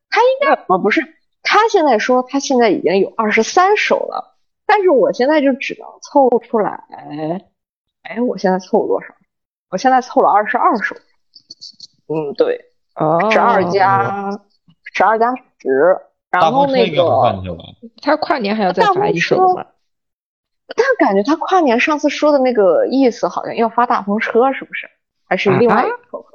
[0.10, 1.02] 他应该啊不是，
[1.44, 6.84] 他现在说他现在已经有二十三首了，但是我现在就只能凑出来，
[8.04, 9.14] 哎，我现在凑了多少？
[9.70, 10.96] 我现在凑了二十二首。
[12.08, 12.60] 嗯，对，
[13.32, 14.32] 十二加
[14.94, 15.98] 十二加十。
[16.32, 17.04] 然后那个
[18.02, 19.66] 他跨年还要再发一首吗？
[20.74, 24.90] 但感觉他跨年上次说的那个意思好像要发大风车，是不是？
[25.28, 26.34] 还是另外一首歌？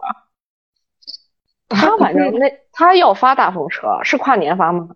[1.68, 4.90] 啊、他反正 那他要发大风车，是跨年发吗？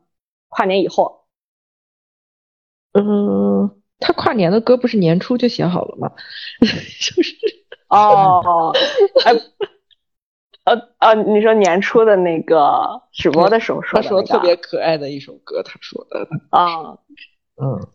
[0.48, 1.24] 跨年以后？
[2.92, 6.12] 嗯，他跨年的歌不是年初就写好了吗？
[6.60, 6.66] 就
[7.22, 7.34] 是
[7.88, 8.72] 哦，
[9.24, 9.32] 哎。
[10.70, 16.92] 呃呃，你说年初的那个直播的时候说的、那个，他说特别可爱的一首歌，他说的啊，
[17.61, 17.88] 嗯，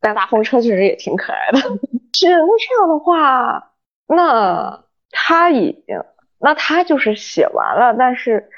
[0.00, 1.58] 但大风车确实也挺可爱的。
[1.58, 3.72] 是那这样的话，
[4.06, 6.02] 那他已经，
[6.38, 8.48] 那他就是写完了，但是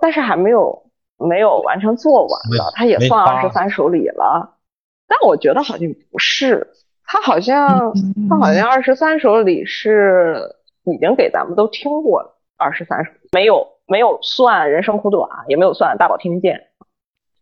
[0.00, 4.58] 但是还没有没有完成做完的，他也算二十三首里了。
[5.06, 6.66] 但我觉得好像不是，
[7.04, 7.92] 他好像
[8.28, 12.31] 他好像二十三首里是已经给咱们都听过了。
[12.62, 16.68] 二十三十没有没有算人生苦短，也没有算大宝听不见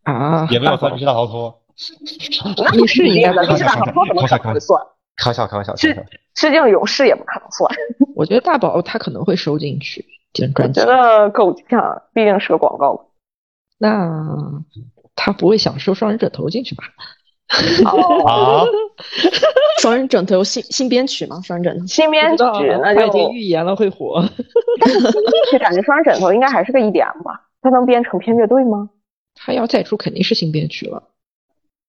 [0.05, 1.61] 啊，也没有算密室大逃脱。
[2.73, 4.83] 你是应该的，密室大逃脱怎么可能会算？
[5.17, 5.77] 开玩笑，开玩笑。
[5.77, 5.95] 是
[6.35, 7.71] 致敬勇士也不可能算。
[8.17, 13.11] 我觉得大宝他可能会收进去，觉得够呛，毕竟是个广告。
[13.79, 14.63] 那
[15.15, 16.85] 他不会想收双人枕头进去吧？
[17.85, 18.67] 哦，
[19.83, 21.41] 双人枕头新新编曲吗？
[21.45, 22.45] 双人枕头新编曲，
[22.83, 24.23] 那他已经预言了会火。
[24.81, 27.49] 但是新编曲感觉双人枕头应该还是个 EDM 吧？
[27.63, 28.91] 它能编成偏乐队吗？
[29.35, 31.03] 他要再出肯定是新编曲了。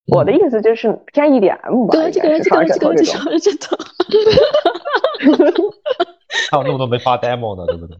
[0.08, 1.93] 我的意思就是偏 EDM 吧。
[1.93, 3.78] 对，这个这个这个双人枕头。
[6.50, 7.95] 还有那么多没发 demo 呢，对不对？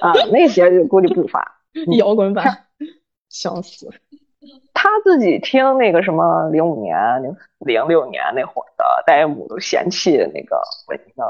[0.00, 1.60] 啊，那些估计不发。
[1.98, 2.64] 摇滚版，
[3.28, 3.88] 笑死。
[4.74, 6.96] 他自己听那个什么零五年、
[7.58, 11.24] 零六年那会儿的 demo 都嫌弃那个混音的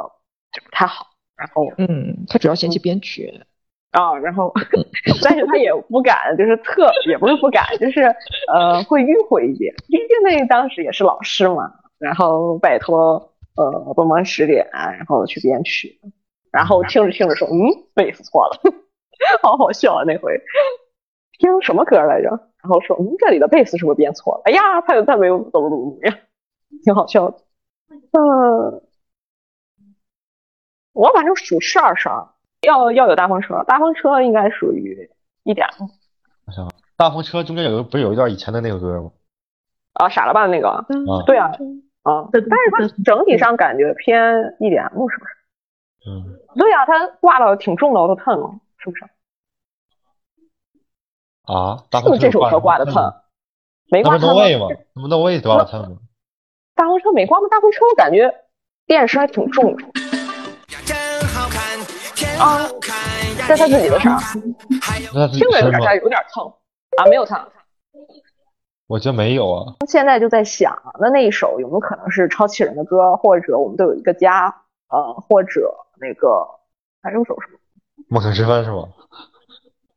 [0.52, 3.42] 就不太好，然后嗯，他主要嫌弃编曲。
[3.90, 4.50] 啊，然后
[5.22, 8.02] 但是他也不敢，就是特也不是不敢，就是
[8.50, 16.00] 呃会迂回一点，毕竟那当时也是老师嘛，然后拜托呃帮忙指点，然后去编曲，
[16.50, 17.52] 然后听着听着说嗯
[17.94, 18.60] 贝斯错了，
[19.42, 20.40] 好好笑啊那回。
[21.38, 22.30] 听什么歌来着？
[22.62, 24.42] 然后说，嗯，这里的贝斯是不是编错了？
[24.44, 26.16] 哎呀，他他没有怎么怎么怎么样，
[26.84, 27.38] 挺好笑的。
[28.12, 28.82] 嗯，
[30.92, 32.26] 我反正数是二十二，
[32.62, 35.10] 要要有大风车，大风车应该属于
[35.42, 35.66] 一点。
[36.96, 39.10] 大风车中间有个不是有一段以前的那个歌吗？
[39.94, 40.86] 啊，傻了吧那个，啊，
[41.26, 41.48] 对啊，
[42.02, 44.22] 啊，但是它整体上感觉偏
[44.60, 45.32] EDM 是不是？
[46.08, 49.04] 嗯，对啊、它挂的挺重的，我都疼了，是不是？
[51.44, 52.94] 啊，大是不是这首歌挂的疼？
[52.94, 53.12] 疼？
[53.90, 54.76] 没那不是挂疼 No 吗？
[54.94, 55.96] 那不 No Way 挂的疼吗？
[56.74, 57.48] 大风车没挂吗？
[57.50, 58.32] 大风车我感觉
[58.86, 59.84] 电视还挺重的
[62.38, 62.68] 啊，
[63.46, 64.18] 这是他自己的啥？
[65.14, 65.94] 那自己听着有点是吗？
[65.96, 66.44] 有点疼
[66.96, 67.38] 啊，没有疼。
[68.86, 69.74] 我觉得没有啊。
[69.88, 74.54] 现在就在想，那那一首有没有可能是超气人的歌，或者我们都有一个家，
[74.88, 76.46] 呃，或者那个
[77.02, 77.58] 还有首什么
[78.08, 78.88] 梦醒时分是吗？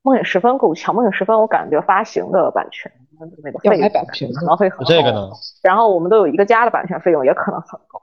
[0.05, 2.91] 梦影十分够呛，梦影十分我感觉发行的版权
[3.43, 4.85] 那个要费用买版权可能会很高。
[4.85, 5.31] 这个呢？
[5.63, 7.99] 然后我们都有一个家的版权费用也可能很高。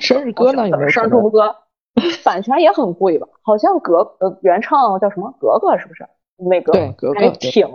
[0.00, 1.54] 生日歌呢有没有生日祝福歌
[2.24, 3.28] 版权也很贵吧？
[3.42, 6.08] 好像格呃原唱叫什么格格是不是？
[6.38, 7.68] 那个对格格还挺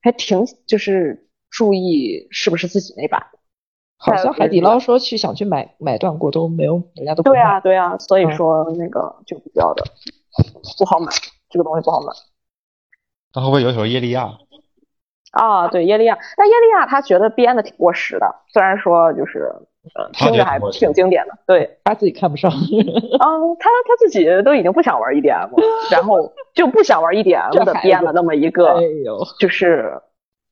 [0.00, 3.26] 还挺就是注意是不是自己那版。
[3.96, 9.82] 好像海底捞说去想去买买断过都没有，人家都对卖啊对啊，所以嗯说那个就比较的
[10.78, 11.10] 不好买，
[11.50, 12.12] 这个东西不好买。
[13.34, 14.30] 那会不会有一首耶利亚？
[15.32, 19.50] 啊，对耶利亚，但耶利亚他觉得编的挺过时的，虽然说就是
[19.96, 22.50] 呃听着还挺经典的，对，他自己看不上。
[22.52, 30.00] 嗯，他他自己都已经不想玩 EDM 了，然后就不想玩 EDM 的编了那么一个哎，呦，就是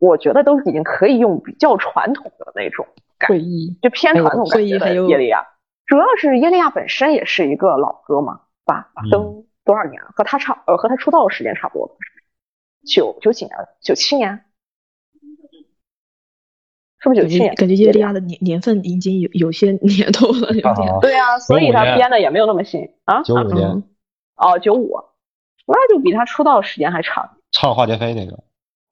[0.01, 2.85] 我觉得都已经可以用比较传统的那种
[3.18, 5.47] 感会议就偏传统感觉的耶利亚，
[5.87, 10.09] 主要是耶利亚本身也是一个老歌嘛，吧，嗯都多少年了？
[10.16, 11.97] 和他差呃和他出道的时间差不多？
[12.87, 13.57] 九九几年？
[13.81, 14.45] 九七年？
[17.01, 17.55] 是不是九七年？
[17.55, 20.88] 感觉耶利亚的年年份已经有有些年头了，有点。
[20.88, 23.23] 啊，对啊，所以他编的也没有那么新啊。
[23.23, 23.83] 九五年嗯
[24.37, 24.97] 哦，九五，
[25.66, 28.42] 那就比他出道时间还长，唱化蝶飞那个，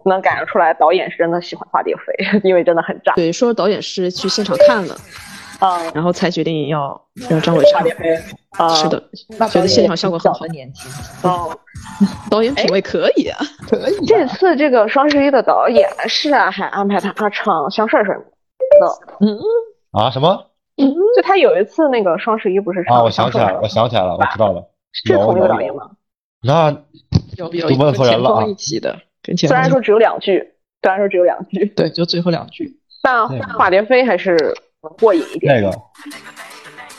[0.05, 3.14] 能感觉出来导演是真的喜欢化蝶飞，因为真的很炸。
[3.14, 4.96] 对，说导演是去现场看了，
[5.61, 7.87] 嗯，然后才决定要让张伟唱。
[8.59, 9.03] 啊，是，的，
[9.49, 10.44] 觉得现场效果很好。
[10.46, 10.90] 年轻，
[11.23, 11.57] 哦，
[12.31, 14.05] 导演品味可以啊，可以啊。
[14.07, 18.25] 这次这个双十一的导演是啊，还安排他唱《香帅帅》的，
[19.20, 19.38] 嗯，
[19.92, 20.46] 啊什么
[20.77, 23.03] 就他有一次那个双十一不是唱啊？
[23.05, 25.90] 我《想起来了，我想起来了，我知道了，是同一个导演吗？
[26.42, 26.70] 那
[27.37, 30.38] 有有都问错人了啊跟前锋一起的，跟前虽然说只有两句，
[30.83, 32.79] 虽然说只有两句，对，就最后两句。
[33.03, 34.37] 但对花蝶飞还是
[34.83, 35.61] 能过瘾一点。
[35.62, 35.77] 那个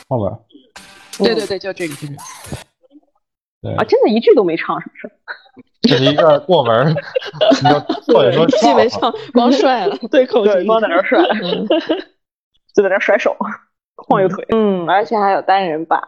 [0.08, 0.38] 后边
[1.18, 2.14] 对对对，就这个这个。
[3.62, 5.10] 对啊，，真的一句都没唱，是不是？
[5.88, 10.66] 这是一个过门儿，你就或者说既没唱，光帅了， 对口，型。
[10.66, 11.66] 光在那儿甩，嗯
[12.74, 13.36] 就在那甩手，
[13.96, 14.46] 晃悠腿。
[14.50, 16.00] 嗯，而且还有单人版。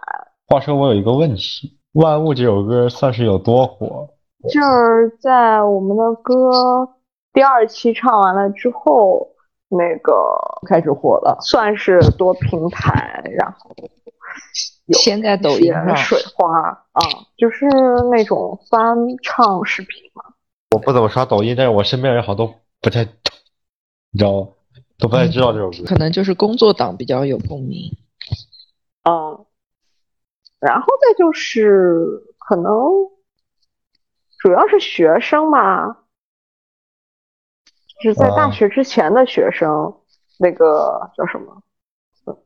[0.46, 4.08] 话说我有一个问题，《万物》这首歌算是有多火？
[4.44, 6.88] 就是在我们的歌
[7.32, 9.33] 第二期唱完了之后，
[9.68, 10.12] 那个
[10.68, 13.74] 开始火了，算是多平台，然后
[14.86, 17.02] 有先在抖音上，水花啊，
[17.36, 17.66] 就是
[18.10, 20.22] 那种翻唱视频嘛。
[20.70, 24.48] 我不怎么刷抖音，但是我身边人好像都不太，你知道吗？
[24.98, 25.76] 都不太知道这首歌。
[25.86, 27.96] 可能就是工作党比较有共鸣。
[29.02, 29.44] 嗯，
[30.60, 32.72] 然后再就是可能
[34.38, 35.96] 主要是学生嘛，
[38.02, 39.94] 就是在大啊学之前的学生，
[40.38, 41.62] 那个叫什么，
[42.26, 42.36] 嗯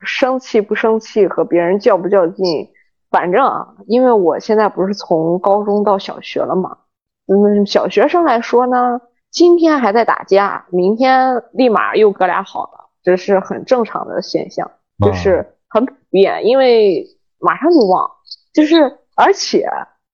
[0.00, 2.70] 生气不生气和别人较不较劲，
[3.10, 6.78] 反正啊，因为我现在不是从高中到小学了嘛，
[7.26, 14.66] 嗯，小学生来说呢，今天还在打架，明天立马又哥俩好了，这是很正常的现象。
[14.66, 17.04] 啊就是很普遍，因为
[17.40, 18.08] 马上就忘，
[18.52, 19.68] 就是而且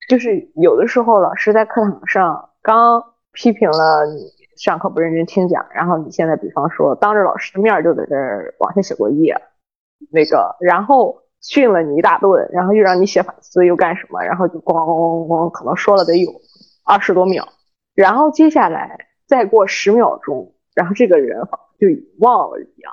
[0.09, 9.35] 就是有的时候老师在课堂上刚批评了你上课不认真听讲，然后你现在比方说当着老师的面儿就在这儿往下写作业，
[10.11, 16.31] 那个然后训了你一大顿，然后又让你写反思又干什么，然后就咣咣咣咣，可能说了得有
[16.85, 17.49] 二十多秒，
[17.95, 22.93] 然后接下来再过十秒钟，然后这个人好像就忘了一样，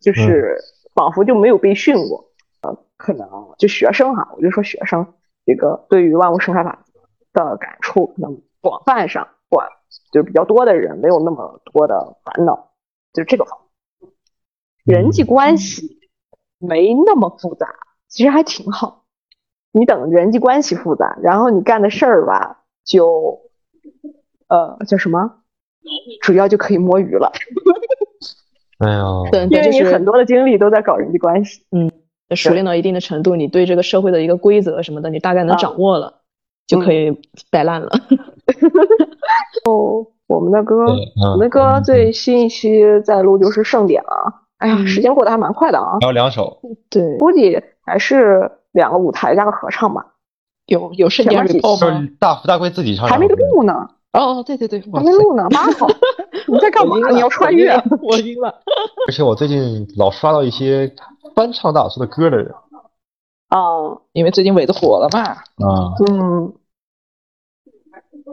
[0.00, 0.58] 就是
[0.94, 2.26] 仿佛就没有被训过。
[2.60, 5.14] 呃，可能就学生哈，我就说学生
[5.46, 6.84] 这个对于万物生态法
[7.32, 9.66] 则的感触，可能广泛上广
[10.10, 12.70] 就是比较多的人没有那么多的烦恼，
[13.12, 14.10] 就是这个方面。
[14.84, 15.98] 人际关系
[16.58, 17.68] 没那么复杂，
[18.08, 19.04] 其实还挺好。
[19.72, 23.40] 你等人际关系复杂，然后你干的事儿吧，就
[24.48, 25.42] 呃叫什么，
[26.22, 27.30] 主要就可以摸鱼了，
[28.78, 31.64] 哎呀，对，因为你对就是很多的精力都在搞人际关系。
[31.70, 31.90] 嗯
[32.36, 36.20] 熟练到一定的程度，你对这个社会的一个规则什么的，你大概能啊掌握了，
[36.64, 37.20] 就可以
[37.50, 37.90] 摆烂了。
[39.68, 44.46] 哦，我们的歌，嗯我们的歌最新一期在录就是盛典了。
[44.58, 50.04] 哎呀，时间过得还蛮快的啊，还有两首，对，估计还是两个舞台加个合唱吧，
[50.66, 51.48] 有有盛典吗？
[51.48, 51.58] 是
[52.18, 55.86] 大福大贵自己唱，还没录呢，哦，对对对，还没录呢，妈好，
[56.46, 56.96] 你在干嘛？
[57.10, 57.72] 你要穿越？
[58.02, 58.54] 我晕了。
[59.08, 60.92] 而且我最近老刷到一些
[61.34, 62.52] 翻唱大叔的歌的人
[63.50, 65.20] 哦，因为最近伟子火了嘛。
[65.20, 66.52] 啊，嗯，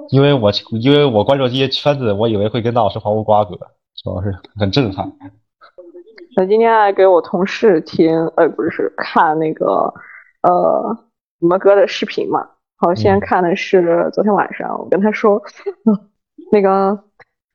[0.09, 3.55] 因为我因为我关注这些圈子，我以为会跟大老师毫无瓜葛，
[4.03, 5.11] 主要是很震撼。
[6.37, 9.93] 我今天还给我同事听，呃，不是看那个
[10.43, 10.97] 呃
[11.39, 12.47] 我们哥的视频嘛。
[12.77, 15.41] 好，先看的是昨天晚上，我跟他说，
[15.85, 15.99] 呃
[16.51, 16.99] 那个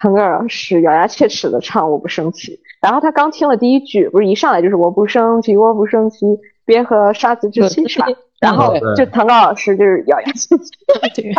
[0.01, 6.27] 腾格尔是咬牙切齿的唱我不生气，然后他刚听了第一句，不是一上来就是我不生气，我不生气，
[6.65, 8.09] 别和沙子置气是吧？
[8.43, 11.33] 然后就腾格尔老师就是咬牙切齿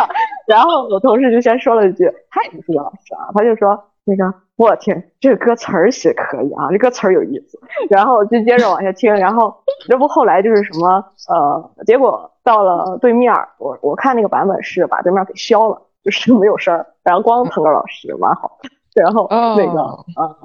[0.46, 9.54] 然后我同事就先说了一句，他也不是老师啊，他就说那个我天，这个歌词儿写可以啊，这歌词儿有意思，然后就接着往下听，然后
[9.86, 18.58] 这不后来就是什么呃，结果到了对面儿，我我看那个版本是把对面给消了，就是 没有声儿，然后光腾格尔老师完好，
[18.94, 19.26] 然后
[19.56, 19.80] 那个、
[20.16, 20.36] 呃，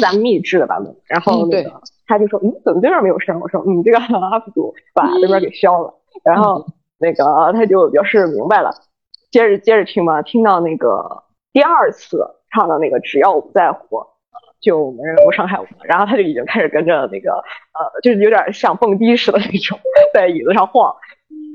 [0.00, 1.70] 咱们秘制的版本，然后那个、
[2.06, 3.40] 他就说嗯，怎么这边没有声？
[3.40, 5.94] 我说嗯，这个 UP 主把对面给消了，
[6.24, 6.66] 然后
[6.98, 8.70] 那个他就表示明白了，
[9.30, 14.06] 接着接着听嘛，听到那个第二次唱的那个只要我不在乎，呃
[14.60, 19.78] 就没人能够伤害我，然后他就已经开始跟着那个呃，就是有点像蹦迪似的那种，
[20.14, 20.94] 在椅子上晃，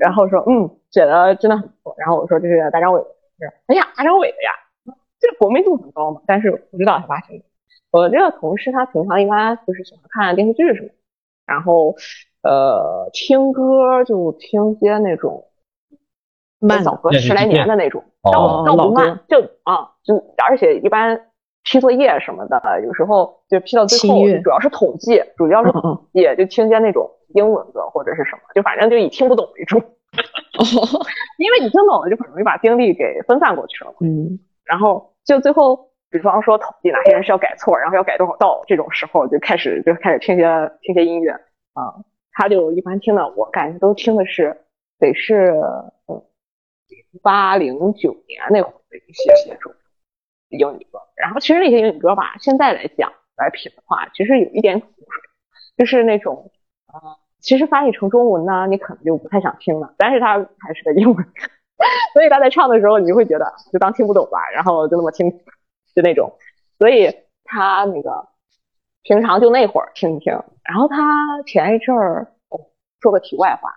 [0.00, 3.06] 然后说嗯，写的真的很不错，然后我说这是大张伟的，
[3.38, 4.52] 是哎呀，大张伟的呀，
[5.20, 7.44] 这个国民度很高嘛，但是不知道他发行的。
[7.90, 10.94] 我这个同事他平常一般就是喜欢看电视剧什么的，
[11.46, 11.94] 然后
[12.42, 15.44] 呃听歌就听些那种
[16.60, 20.16] 慢早歌十来年的那种，哦但我但我不慢，就啊就
[20.46, 21.26] 而且一般
[21.64, 29.82] 批作业什么的，有时候就批到最后主要是统计，主要是统计，就听些那种英文歌或者是什么，就反正就以听不懂为主，哦，
[31.38, 33.96] 因为你听懂了就很容易把精力给分散过去了嘛。
[34.00, 41.32] 嗯，然后就最后，比方说统计哪些人是要改错，然后要改多少道，这种时候就开始就开始听些听些音乐
[41.74, 41.94] 啊。
[42.32, 44.56] 他就一般听的，我感觉都听的是
[44.98, 45.52] 得是
[46.06, 46.22] 嗯
[47.20, 49.72] 八零九年那会儿的一些那种
[50.48, 51.00] 英语歌。
[51.16, 55.22] 然后其实那些英语歌吧，现在来讲来品的话，其实有一点苦水，
[55.76, 56.50] 就是那种
[56.92, 57.00] 呃，
[57.40, 61.26] 其实翻译成中文呢，你可能就不太想听了，但是它还是个英文。
[62.12, 65.28] 所以他在唱的时候，你就会觉得就当听不懂吧，然后就那么听，
[65.98, 66.32] 就那种。
[66.78, 67.12] 所以
[67.44, 68.28] 他那个
[69.02, 70.32] 平常就那会儿听一听，
[70.62, 72.60] 然后他前一阵儿，哦
[73.00, 73.72] 说个题外话，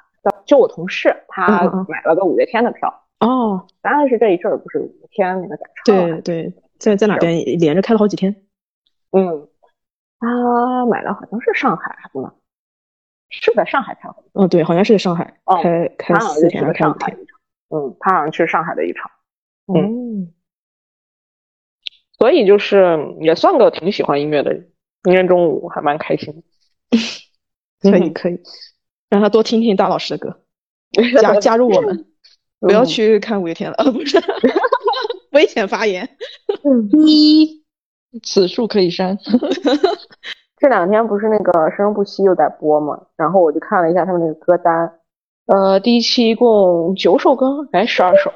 [0.45, 8.35] 就我同事他嗯嗯嗯买了个五月天的票，哦，当然是这一阵儿不是五月天那个展唱啊对对，在在哪边连着开了好几天。
[9.11, 9.47] 嗯，
[10.19, 12.31] 他买了好像是上海还是哪？
[13.29, 16.83] 是在上海开好哦，对，好像是在上海哦开开四天开五天？
[16.83, 19.09] 上海一场，嗯，他好像去上海的一场，
[19.73, 20.31] 嗯，
[22.21, 24.69] 所以就是也算个挺喜欢音乐的人。
[25.01, 26.43] 今天中午还蛮开心
[26.91, 28.39] 的，可以可以，
[29.09, 30.39] 让他多听听大老师的歌，
[31.19, 32.05] 加加入我们，
[32.59, 34.21] 不要去看五月天了，呃， 不是，
[35.33, 36.07] 危险发言。
[37.07, 37.63] 一，
[38.21, 39.17] 此处可以删。
[40.59, 44.93] 这两天不是那个生生不息又在播嘛，然后我就看了一下他们那个歌单，
[45.47, 48.31] 呃，第一期一共九首歌，还是十二首？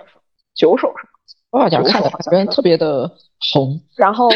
[0.55, 1.09] 九首是吧？
[1.55, 3.09] 我好像看的好像特别的
[3.53, 3.79] 红。
[3.95, 4.29] 然后，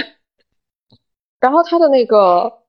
[1.41, 2.59] 然后他的那个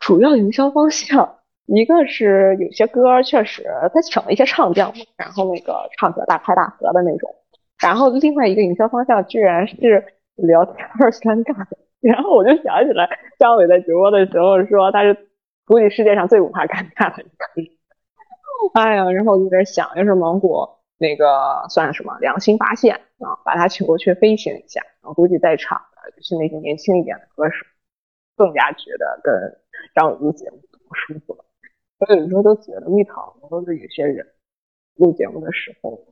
[0.00, 3.64] 主要营销方向，一个是有些歌确实
[3.94, 7.32] 他请了一些唱将嘛，然后那个唱起来大开大合的那种，
[7.78, 10.04] 然后另外一个营销方向居然是
[10.34, 13.08] 聊天儿尴尬的，然后我就想起来
[13.38, 15.16] 张伟在直播的时候说他是
[15.64, 17.68] 估计世界上最不怕尴尬的一个人，
[18.74, 27.64] 哎呀，然后我就在想，要是芒果那个算什么良心发现啊，把他请过去飞行一下，然后估计在场的就是那些年轻一点的歌手，
[28.36, 29.32] 更加觉得跟
[29.94, 31.44] 张伟录节目不舒服了。
[31.98, 34.26] 我有时候都觉得蜜桃都是有些人
[34.96, 36.04] 录节目的时候，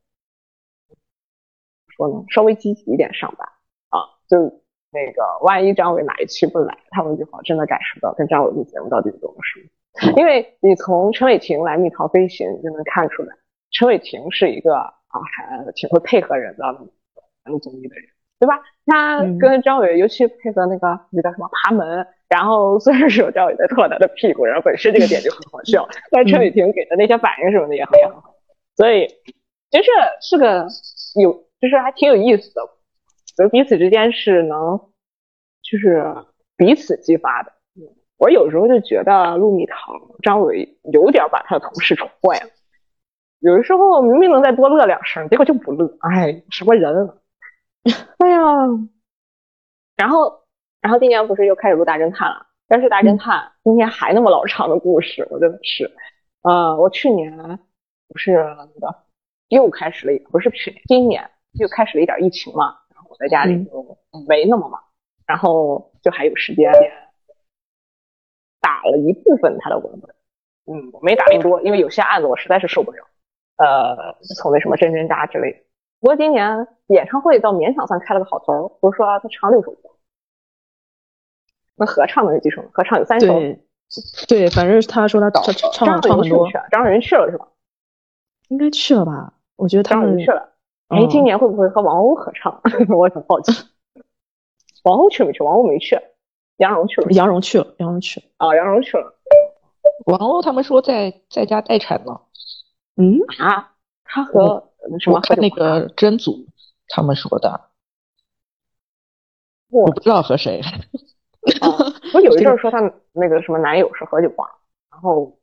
[1.88, 3.48] 说呢稍微积极一点上班
[3.90, 4.38] 啊，就
[4.90, 9.66] 那个万一张伟哪一期不来，他们就好真的感受到跟张伟录节目到底有多么舒服。
[10.16, 13.34] 因为你从陈伟霆来蜜桃飞行，你就能看出来，
[13.76, 16.72] 陈伟霆是一个啊还挺会配合人的
[17.44, 18.06] 录综艺的人，
[18.40, 18.58] 对吧？
[18.86, 28.34] 他跟张伟，尤其配合那个那叫什么爬门，然后虽然是有张伟在拖他的屁股，然后本身这个点就很好笑，但是陈伟霆给的那些反应什么的也很也很好，
[28.76, 29.06] 所以
[29.70, 29.90] 其实
[30.22, 30.66] 是个
[31.20, 32.62] 有就是还挺有意思的，
[33.36, 34.80] 就彼此之间是能，
[35.62, 36.14] 就是
[36.56, 37.52] 彼此激发的。
[38.16, 42.48] 我有时候就觉得陆蜜桃、张伟有点把他的同事宠坏了，
[43.40, 47.18] 有的时候明明能再多乐两声，结果就不乐，哎，什么人？
[48.18, 48.40] 哎呀，
[49.96, 50.42] 然后，
[50.80, 52.46] 然后今年不是又开始录大侦探了？
[52.68, 55.88] 但是大侦探今天还那么老长的故事，我真的是，
[56.42, 57.36] 呃，我去年
[58.08, 58.96] 不是那个
[59.48, 64.82] 又开始了，不是去年，今年又开始了一点疫情嘛，然后我在家里就没那么忙，
[65.26, 66.72] 然后就还有时间
[68.60, 70.14] 打了一部分他的文本，
[70.66, 73.06] 嗯，我没打那么多，因为有些案子我实在是受不了，
[73.56, 75.58] 呃，所谓什么真真渣之类的。
[76.00, 79.90] 不过今年演唱会倒勉强算开了个好头，比如说他唱六首歌。
[81.76, 82.62] 那合唱的那几首？
[82.72, 83.26] 合唱有三首。
[83.26, 83.60] 对，
[84.28, 86.48] 对，反正他说他他唱唱很多。
[86.70, 87.46] 张若昀去了是吧？
[88.48, 89.32] 应该去了吧？
[89.56, 90.52] 我觉得他们去了。
[90.88, 92.60] 哎，今年会不会和王鸥合唱？
[92.88, 93.52] 我很好奇。
[94.84, 95.42] 王鸥去没去？
[95.42, 95.98] 王鸥没去。
[96.58, 97.08] 杨蓉去了。
[97.10, 97.66] 杨蓉去了。
[97.78, 98.26] 杨蓉去了。
[98.36, 99.14] 啊，杨蓉去了。
[100.06, 102.20] 王鸥他们说在在家待产呢。
[102.96, 103.72] 嗯啊？
[104.04, 105.20] 他和什么？
[105.36, 106.46] 那个真祖
[106.88, 107.70] 他们说的。
[109.68, 110.62] 我不知道和谁。
[112.14, 112.80] 我有一阵说她
[113.12, 114.48] 那个什么男友是何炅华，
[114.90, 115.38] 然后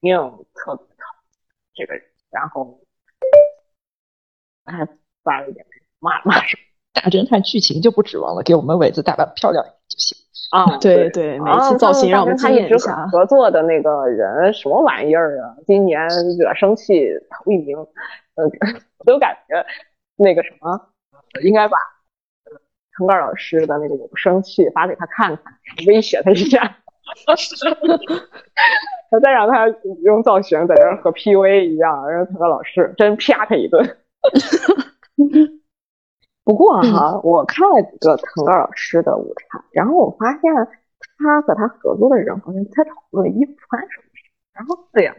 [0.00, 0.16] 硬
[0.54, 1.04] 特别讨
[1.74, 2.80] 这个人，然后
[4.64, 4.86] 还
[5.22, 5.64] 发了一点
[5.98, 6.62] 骂骂什么。
[6.92, 10.16] 大侦探剧情就不指望了，给我们伟子打扮漂亮一点就行。
[10.50, 12.76] 啊， 对对，每次造型让我们他一直
[13.12, 15.54] 合作的那个人什么玩意儿啊？
[15.66, 17.76] 今年惹生气头一名，
[18.34, 18.44] 呃，
[18.98, 19.64] 我 都感觉
[20.16, 20.88] 那个什么
[21.42, 21.76] 应该把。
[22.98, 25.54] 腾格尔老师的那个有生气发给他看看，
[25.86, 26.60] 威胁他一下，
[29.10, 29.66] 他再让他
[30.02, 33.96] 用造型在这和 PUA 一样，让腾格尔老师真啪他一顿。
[36.44, 40.52] 不过哈，我看了几个腾格尔老师的午餐，然后我发现
[41.18, 44.04] 他和他合作的人好像不太讨论衣服穿什么，
[44.52, 45.14] 然后这样，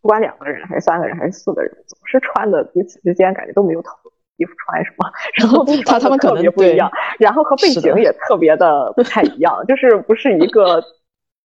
[0.00, 4.12] 不管两个人还是三个人还是四个人，总是穿的彼此之间感觉都没有讨论。
[4.38, 10.80] 衣服穿什么，然后 他他们特别不一样，然后和背景也特别的不太一样，就是不是一个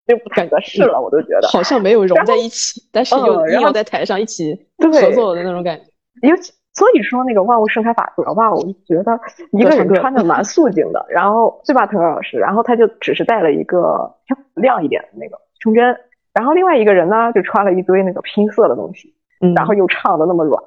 [0.07, 5.85] 就不太合适了，我都觉得好像没有融在一起，但是又又要在台上一起合作的那种感觉。
[6.27, 9.19] 尤其所以说那个万物盛开法则吧，我就觉得
[9.53, 14.15] 一个人穿的蛮素净的，然后对吧，腾格老师，然后他就只是带了一个
[14.55, 15.97] 亮一点的那个胸针，
[16.33, 19.15] 然后另外一个人呢就穿了一堆那个拼色的东西，
[19.55, 20.63] 然后又唱的那么软。
[20.63, 20.67] 嗯，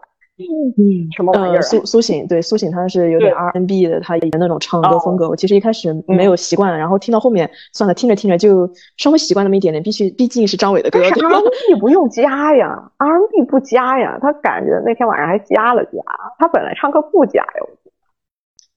[1.16, 1.62] 什么玩意儿？
[1.62, 5.30] 苏苏醒，对苏醒，他是有点 R N B 的，他以前那种唱歌风格。
[5.30, 8.68] 我其实一开始没有习惯，然后听到后面，算了，听着听着就
[8.98, 9.84] 稍微习惯那么一点点。
[9.84, 11.00] 必须，毕竟是张伟的歌。
[11.00, 15.92] R N B 不用加呀，R N B 不加呀，他感觉那天晚上还加了加，
[16.40, 17.62] 他本来唱歌不加呀。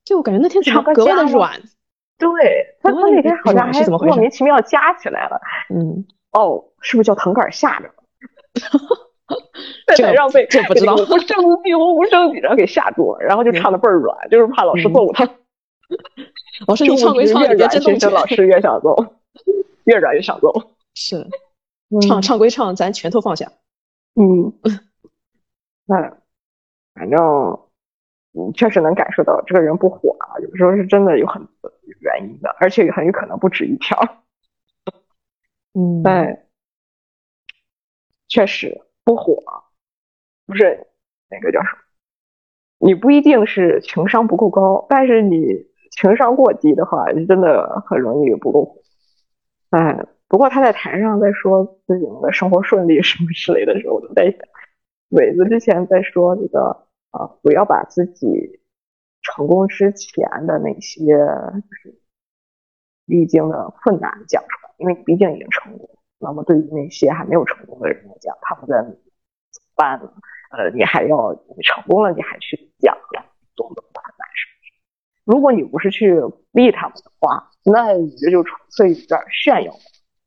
[0.05, 1.53] 就我感觉那天唱歌格外的软。
[2.19, 2.31] 对
[2.83, 5.41] 他，他那天好像还莫名其妙加起来了。
[5.75, 7.93] 嗯，哦，是不是叫腾格尔吓着了？
[9.87, 15.25] 在台上被这不知道不正气呼不正气，然后给吓住了，然后就唱的倍儿软，就是怕老师揍他。
[16.67, 18.97] 老师你唱归唱，越软其实老师越想揍，
[19.85, 20.53] 越软越想揍。
[20.95, 21.27] 是，
[22.03, 23.53] 唱唱归唱，咱拳头放下。
[24.15, 24.53] 嗯，
[25.87, 26.17] 那
[26.95, 27.21] 反正
[28.33, 33.97] 嗯，确实能感受到这个人不火啊，有时候是真的有很多原因的，而且很有可能不止一条。
[35.75, 36.43] 嗯， 但。
[38.29, 39.41] 确实不火，
[40.47, 40.87] 不是
[41.29, 41.79] 那个叫什么？
[42.79, 48.83] 你不一定是情商不够高，但是你情商过低的话，你真的很容易不够。
[50.29, 54.41] 不过他在台上在说自己的生活顺利什么之类的时候，我都在想，
[55.11, 58.61] 伟子之前在说这个啊，不要把自己
[59.23, 61.99] 成功之前的那些就是
[63.05, 65.89] 历经的困难讲出来，因为你毕竟已经成功。
[66.19, 68.99] 那么对于那些还没有成功的人来讲，他们在怎么
[69.75, 70.13] 办呢？
[70.57, 72.97] 呃，你还要你成功了，你还去讲
[73.55, 75.35] 多么困难什么？
[75.35, 79.73] 如果你不是去鼓励他们的话，那你这就纯粹有点炫耀。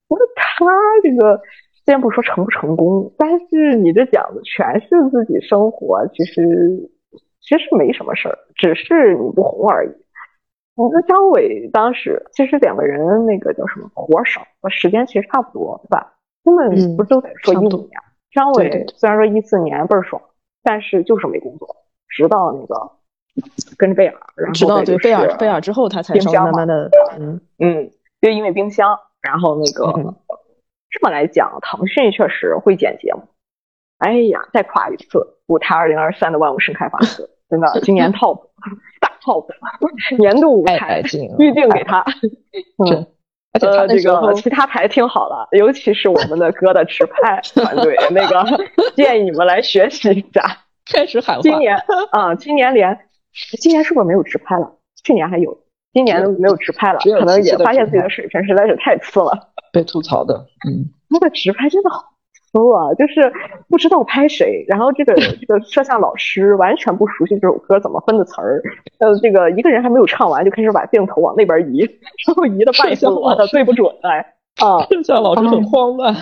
[0.08, 0.66] 我说他
[1.02, 1.42] 这个，
[1.86, 6.92] 先不说成不成功，但是你这讲的全是自己生活，其实
[7.42, 9.90] 其实没什么事儿，只是你不红而已。
[10.76, 16.14] 我跟张伟当时其实两个人那个叫什么活少，时间其实差不多，对吧？
[16.44, 17.90] 他们不是都在说一五年？
[18.32, 20.22] 张伟虽然说一四年倍儿爽，
[20.64, 21.76] 但是就是没工作，
[22.08, 22.92] 直到那个
[23.78, 29.92] 跟着贝尔，然后直到对贝尔贝尔之后，他才稍微慢慢的嗯嗯，就因为冰箱，然后那个
[30.92, 33.22] 这么来讲，腾讯确实会剪节目。
[34.00, 38.48] 哎呀，再夸一次，舞台二零二三的万物盛开法则，真的，今年 top
[39.02, 39.46] 大 top
[40.18, 41.02] 年度舞台
[41.38, 42.04] 预定给他。
[42.78, 43.08] 嗯，
[43.52, 48.46] 而且这那时候个其他台听好了，尤其是我们的歌的直拍 团队，那个
[48.96, 50.44] 建议你们来学习一下。
[50.86, 51.76] 确实喊话，今年
[52.12, 52.98] 啊、今年连
[53.60, 54.72] 今年是不是没有直拍了？
[55.04, 55.58] 去年还有，
[55.94, 59.32] 今年没有直拍了，可能也发现自己的水平实在是太次了。
[59.72, 60.36] 被吐槽的，
[60.68, 62.04] 嗯，那个直拍真的好
[62.52, 63.32] 粗啊，就是
[63.70, 68.62] 不知道拍谁，然后这个 这个摄像老师完全不熟悉这首歌怎么分的词儿，
[69.00, 71.80] 呃，这个一个人还没有唱完就开始把镜头往那边移，
[72.28, 74.34] 然后移的半死我的对不准哎
[74.64, 76.16] 啊，摄像老师很慌乱，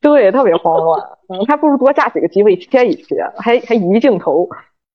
[0.00, 4.48] 对，特别慌乱，嗯，还不如多架几个机位切一切，还还移镜头，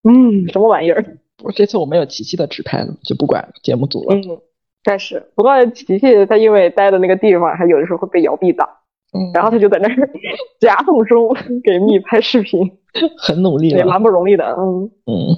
[0.03, 1.03] 嗯，什么玩意儿？
[1.43, 4.39] 我这次我没有琪琪的直拍呢，就不管节目组了，嗯，
[4.83, 8.67] 但是不过琪琪他因为待的那个地方，还有的时候会被摇臂挡，
[9.13, 10.09] 嗯，然后他就在那儿
[10.59, 12.77] 夹缝中给蜜拍视频，
[13.17, 15.35] 很努力也，蛮不容易的，嗯，嗯，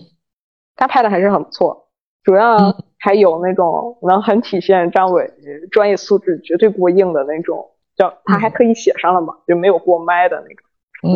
[0.75, 1.87] 他拍的还是很不错，
[2.23, 5.31] 主要还有那种能很体现张伟
[5.71, 10.63] 专业素质绝对过硬的那种，叫他还特意写上了嘛，就没有过麦的那个
[11.03, 11.15] 嗯，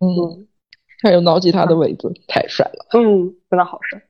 [0.00, 0.46] 嗯，
[1.02, 4.02] 还有挠吉他的尾子，太帅了，嗯，真的好帅。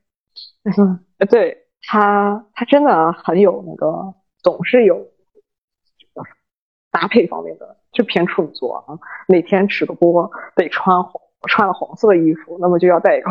[0.78, 0.98] 嗯，
[1.30, 5.06] 对他，他真的很有那个，总是有
[7.06, 8.98] 搭配方面的，就偏处女座啊。
[9.28, 13.30] 每天直播得穿红穿了黄色的衣服，那么就要戴一个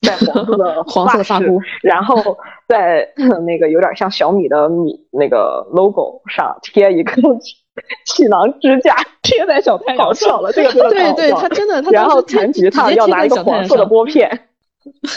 [0.00, 3.08] 戴黄色的 黄色的发箍，然后在
[3.46, 7.12] 那个有点像小米的米那个 logo 上贴一个
[8.04, 14.48] 气囊支架，贴在小太阳笑了，这个真的对对，太好笑了他真的，他然后当时贴弹吉他要拿一个黄色的，拨片，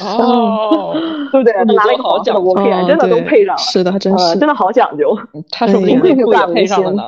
[0.03, 0.93] 哦，
[1.31, 1.53] 对不对？
[1.53, 3.61] 他处女拿了一座好讲究拨片，哦真的都配上了。
[3.61, 5.17] 是的，还真呃，是真的好讲究。
[5.51, 7.03] 他说不定哎呀内裤也配上了呢，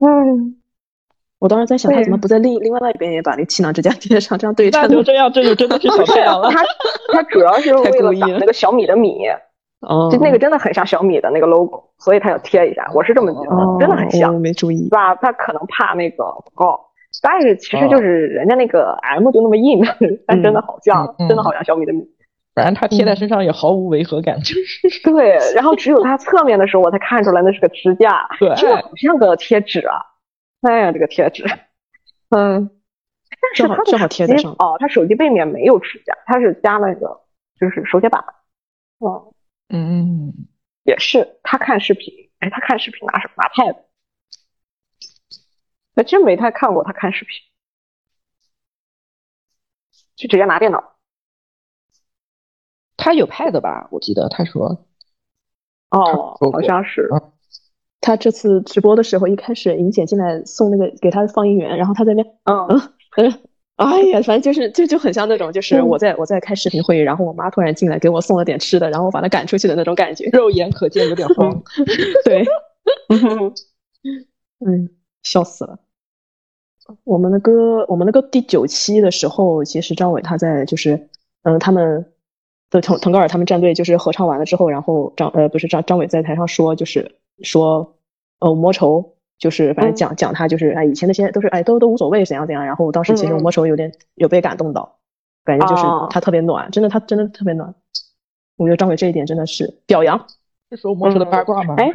[0.00, 0.56] 嗯，
[1.38, 6.62] 我当时在想，他怎么不在另另外一边也把那气囊支架贴上，这样对称那就这样，这就真的是小太阳了， 他
[7.12, 9.18] 他主要是为了挡那个小米的米，
[9.80, 12.90] 哦，就那个真的很像小米的那个 logo，所以他要贴一下。
[12.94, 14.88] 我是这么觉哦得，真的很像我，没注意是。
[14.90, 15.14] 吧？
[15.16, 16.80] 他可能怕那个广告，
[17.22, 19.82] 但是其实就是人家那个 M 就那么硬，
[20.26, 22.04] 但真的好像，嗯真的好像小米的米。
[22.54, 29.96] 反正它贴在身上也毫无违和感，就是对，然后只有它侧面的时候，我才看出来那是个支架， 对真的好像个贴纸啊！
[30.62, 31.44] 哎呀，这个贴纸，
[32.30, 32.68] 嗯，
[33.40, 37.20] 但是它的手贴在上机哦，它手机背面没有支架，它是加那个
[37.58, 38.22] 就是手写板，
[38.98, 39.32] 哦，
[39.72, 40.32] 嗯，
[40.82, 43.44] 也是他看视频，哎，他看视频拿什么？
[43.44, 43.76] 拿 pad，
[46.00, 47.34] 还真没太看过他看视频，
[50.16, 50.96] 就直接拿电脑。
[52.96, 53.86] 他有 pad 吧？
[53.90, 54.86] 我记得他说，
[55.90, 57.10] 哦，好像是，
[58.00, 62.66] 他这次直播的时候，一开始莹姐进来送那个给他放音源，然后他在那边，嗯
[63.18, 63.42] 嗯，
[63.76, 70.30] 哎呀，反正就是就就很像那种，就是我在我在开视频会议，然后我妈突然进来给我送了点吃的，然后我把她赶出去的那种感觉。
[70.32, 71.62] 肉眼可见有点慌，
[72.24, 72.42] 对，
[74.64, 74.88] 嗯，
[75.22, 75.78] 笑死了。
[77.04, 81.08] 我们的歌，我们的歌第九期的时候，其实张伟他在就是，
[81.42, 82.06] 嗯，他们
[82.70, 87.96] 的腾腾格尔他们战队就是合唱完了之后，然后张呃不是张张伟在台上说，就是说，
[88.40, 94.98] 呃，魔愁就是反正讲讲他就是哎以前那些都是哎都都无所谓怎样怎样，然后当时其实嗯嗯魔愁有点有被感动到，
[95.44, 97.74] 感觉就是哦他特别暖，真的他真的特别暖，
[98.56, 100.26] 我觉得张伟这一点真的是表扬。
[100.68, 101.74] 这时候魔愁的八卦吗？
[101.78, 101.90] 哎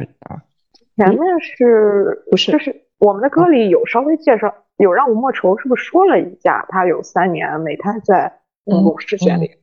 [0.96, 9.56] 前面是不是就是我们的歌里有稍微介绍，有让吴莫愁是不是说了一下，他有三年没太在公共视线里，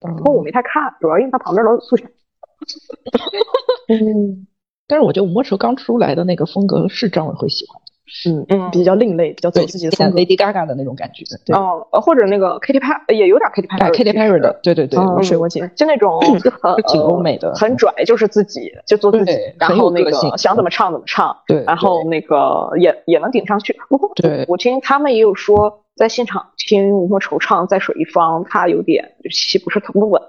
[0.00, 2.04] 不过我没太看，主要因为他旁边老有素材。
[3.88, 4.46] 嗯，
[4.86, 7.87] 但是我觉得吴莫愁刚出来的那个风格是张伟会喜欢的，
[8.28, 10.18] 嗯嗯比较另类，比较走，自己的风格。
[10.18, 16.50] Lady Gaga 的那种感觉，对，哦，呃或者那个 Katy Perry 也有点 Katy 哎 Perry，Katy Perry 的，对对对，哦我水果姐，就那种很是
[16.88, 23.76] 挺欧美的很拽，就是自己就做自己，然后那个想怎么唱怎么唱，对然后那个也也能顶上去。
[23.88, 30.20] 不过对我听他们也有说，在现场听吴莫愁唱《在水一方》，他有点就气不是特别稳。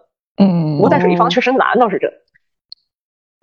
[0.42, 2.18] 嗯不过在水一方确实难，倒是真的。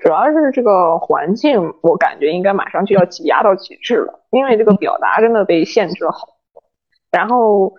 [0.06, 6.62] 主要是这个环境，我感觉应该马上就要挤压到极致了，因为这个表达真的被限制了好多。
[7.10, 7.74] 然后，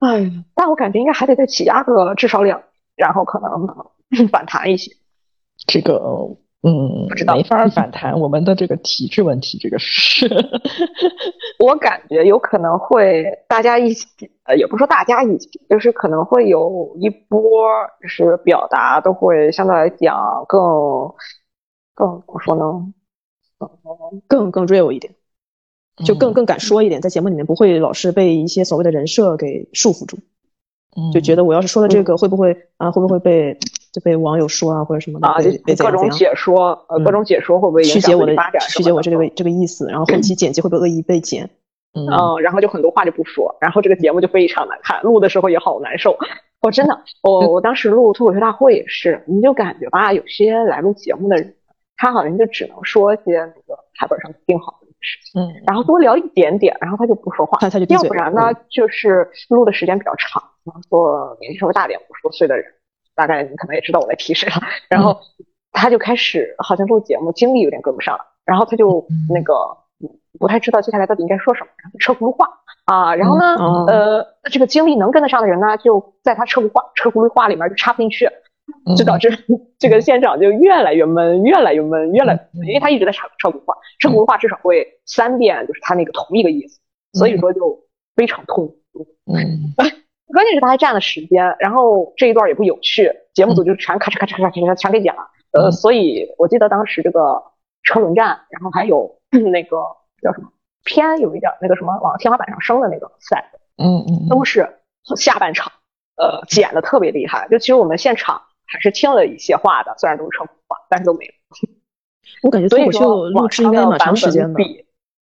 [0.00, 2.62] 哎，但我感觉应该还得再挤压个至少两，
[2.96, 4.92] 然后可能反弹一些。
[5.66, 5.94] 这个
[6.62, 10.28] 嗯，不知道没法反弹我们的这个体制问题，这个是
[11.58, 14.06] 我感觉有可能会大家一起，
[14.44, 17.40] 呃，也不说大家一起，就是可能会有一波，
[18.02, 20.60] 就是表达都会相对来讲更
[21.94, 22.92] 更怎么说呢？
[24.26, 25.14] 更更 real 一点，
[26.04, 30.18] 就更嗯更敢说一点，在节目里面不会老是被一些所谓的人设给束缚住。
[31.12, 33.58] 就觉得我要是说了这个，会不会啊，会不会被
[33.92, 41.50] 就被网友说啊，或者什么的，啊，就各种解说，呃，各嗯种解说会不会曲解我的发展曲解我这个这个意思，然后后期剪辑会不会恶意被剪？
[41.94, 46.16] 嗯嗯，然后就很多话就不说，然后这个节目就非常难看，录的时候也好难受。
[46.60, 51.54] 我 真的，我我当时录脱口秀大会也是，你就感觉吧，有些来录节目的人，
[51.96, 58.56] 他好像就只能说一些那个台本上定好的事情，嗯，然后多聊一点点，然后他就不说话，他他就要不然呢，嗯。
[58.70, 62.64] 就是录的时间比较长，然后说年纪稍微大点五十多岁的人，
[63.14, 64.54] 大概你可能也知道我在提谁了，
[64.90, 65.18] 然后
[65.72, 69.54] 他就开始好像录节目精力有点跟不上了，然后他就那个
[70.00, 72.48] 嗯不太知道接下来到底应该说什么，然后车轱辘话。
[72.86, 73.54] 啊，然后呢，
[73.86, 78.32] 呃，这个精力能跟得上的人呢，就在他车轱话车轱辘话里面就插不进去，嗯
[78.96, 79.30] 就导致
[79.78, 86.80] 这个现场就越来越闷，越来越闷，越来，因为他一直在唱唱古话，唱古话至少会三遍就是他那个同一个意思，
[87.12, 87.84] 所以说就
[88.16, 89.06] 非常痛苦。
[89.26, 89.74] 嗯，
[90.32, 95.22] 关键是他还占了时间，然后这一段也不有趣，节目组就全咔嚓咔嚓咔嚓咔嚓全给剪了。
[95.52, 97.42] 呃，所以我记得当时这个
[97.82, 99.76] 车轮战，然后还有 那个
[100.22, 100.48] 叫什么
[100.84, 104.68] 偏有一点那个什么往天花板上升的那个赛，嗯嗯都是
[105.16, 105.72] 下半场
[106.16, 107.46] 呃剪的特别厉害。
[107.48, 111.32] 就其实我们现场还是听了一些话的，虽然都是车轱话，但是都没有。
[112.42, 114.86] 我感觉脱口秀录制应该蛮长时间的，比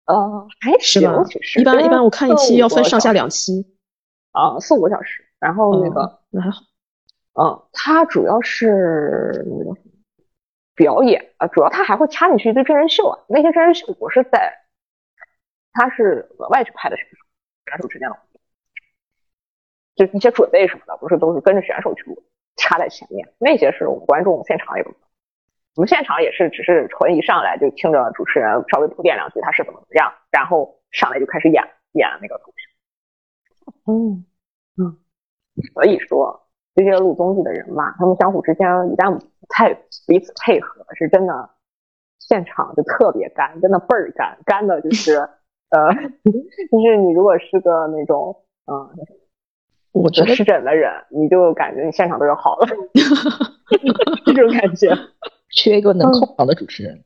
[0.05, 3.65] 呃还行其实一般一般我看一期要分上下两期，
[4.32, 5.23] 啊，四五个小时。
[5.38, 6.61] 然后那个，哦那还好。
[7.34, 9.78] 嗯，他主要是那个什么
[10.73, 13.19] 表演啊，主要他还会插进去一堆真人秀啊。
[13.28, 14.53] 那些真人秀我是在，
[15.73, 17.15] 他是额外去拍的选手，
[17.67, 18.17] 选手之间的
[19.95, 22.23] 就一些准备什么的，不是都是跟着选手去录，
[22.56, 23.28] 插在前面。
[23.38, 24.89] 那些是我们观众现场也不，
[25.76, 33.91] 我们现场也是只是纯一上来就听着主持人稍微铺垫两句他是怎么怎么样，然后上来就开始演演那个东西。
[33.91, 34.26] 嗯
[34.78, 34.97] 嗯，
[35.74, 39.74] 所以说这些录综艺的人嘛，他们相互之间一旦不太
[40.08, 41.49] 彼此配合，是真的
[42.20, 45.16] 现场就特别干，真的倍儿干，干的就是
[45.70, 45.93] 呃，
[46.72, 48.89] 就是你如果是个那种嗯。
[50.02, 52.68] 我觉得湿疹的人，你就感觉你现场都要好了，
[54.26, 54.89] 这种感觉。
[55.52, 57.04] 缺一个能控场的主持人。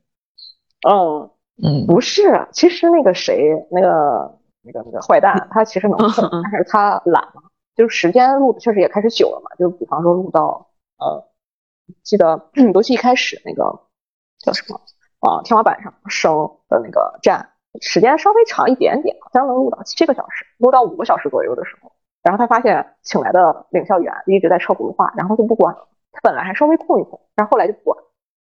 [0.88, 1.30] 嗯，
[1.62, 7.42] 嗯，不是，其实那个谁，那个那个那个坏蛋，他其实能控，但是他懒嘛，
[7.76, 10.68] 就是时间录的确实也开始久了嘛，就比方说录到
[10.98, 11.28] 呃，
[12.02, 13.82] 记得 尤其一开始那个
[14.40, 14.80] 叫什么
[15.20, 25.88] 啊，天花板上升的那个站，时间稍微长一点点，好像能录到七个小时，录到五个小时左右的时候，然后他发现请来的领笑员一直在车轱辘话，然后就不管了。
[26.12, 27.96] 他本来还稍微控一控，然后后来就不管。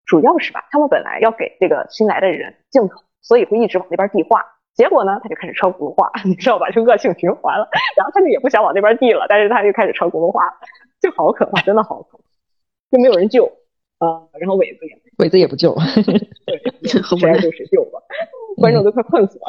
[0.05, 4.41] 主要是吧，他们本来要给这个新来的人镜头，所以会一直往那边递话。
[4.72, 6.70] 结果呢，他就开始车轱辘话， 你知道吧？
[6.70, 7.68] 就恶性循环了。
[7.97, 10.43] 然后他就也不想往那边递了，但是他就开始车轱辘话，
[11.01, 12.24] 就好可怕，真的好可怕，
[12.93, 13.47] 就没有人救
[13.99, 15.74] 啊、呃然后伟子也伟子也不救，
[16.47, 16.61] 对，
[17.18, 17.99] 谁爱救谁救吧，
[18.61, 19.45] 观众都快困死了。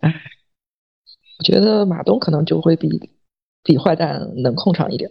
[0.00, 3.10] 我觉得马东可能就会比
[3.66, 5.10] 比坏蛋能控场一点。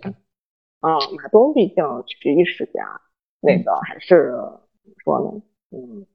[0.79, 3.01] 啊，马东毕竟是一世家，
[3.41, 4.31] 那个还是
[4.83, 5.41] 怎么说呢？
[5.77, 6.05] 嗯，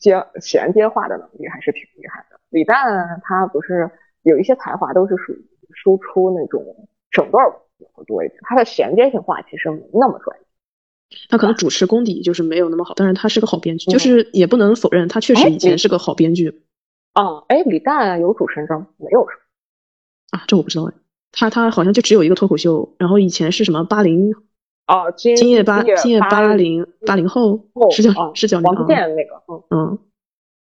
[0.00, 2.38] 接衔接化的能力还是挺厉害的。
[2.50, 3.90] 李诞他不是
[4.22, 5.44] 有一些才华都是属于
[5.74, 7.44] 输出那种整段
[7.92, 10.46] 会多一点，他的衔接性话其实没那么专业。
[11.28, 16.62] 他可能主持功底就是没有那么好，但是他是个好编剧，嗯就是也不能否认他确实哎以前是个好编剧
[17.14, 19.26] 啊，哎，李诞有主持人证没有？
[20.30, 20.94] 啊，这我不知道哎。
[21.32, 24.32] 他他好像就只有一个脱口秀，然后以前是什么八零
[24.86, 29.98] 哦，今今夜八今夜八八零八零后后是叫啊是叫王自啊健那个，嗯嗯，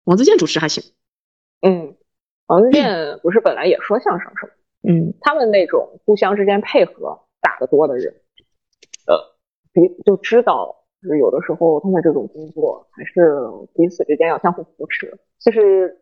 [0.04, 0.82] 王自健主持还行，
[1.62, 1.96] 嗯，
[2.46, 4.52] 王自健不是本来也说相声什么？
[4.88, 8.14] 嗯，他们那种互相之间配合打得多的人，
[9.06, 9.16] 呃，
[9.72, 13.38] 彼就知道，就是有的时候他们这种工作还是
[13.74, 15.18] 彼此之间要相互扶持。
[15.40, 16.00] 就是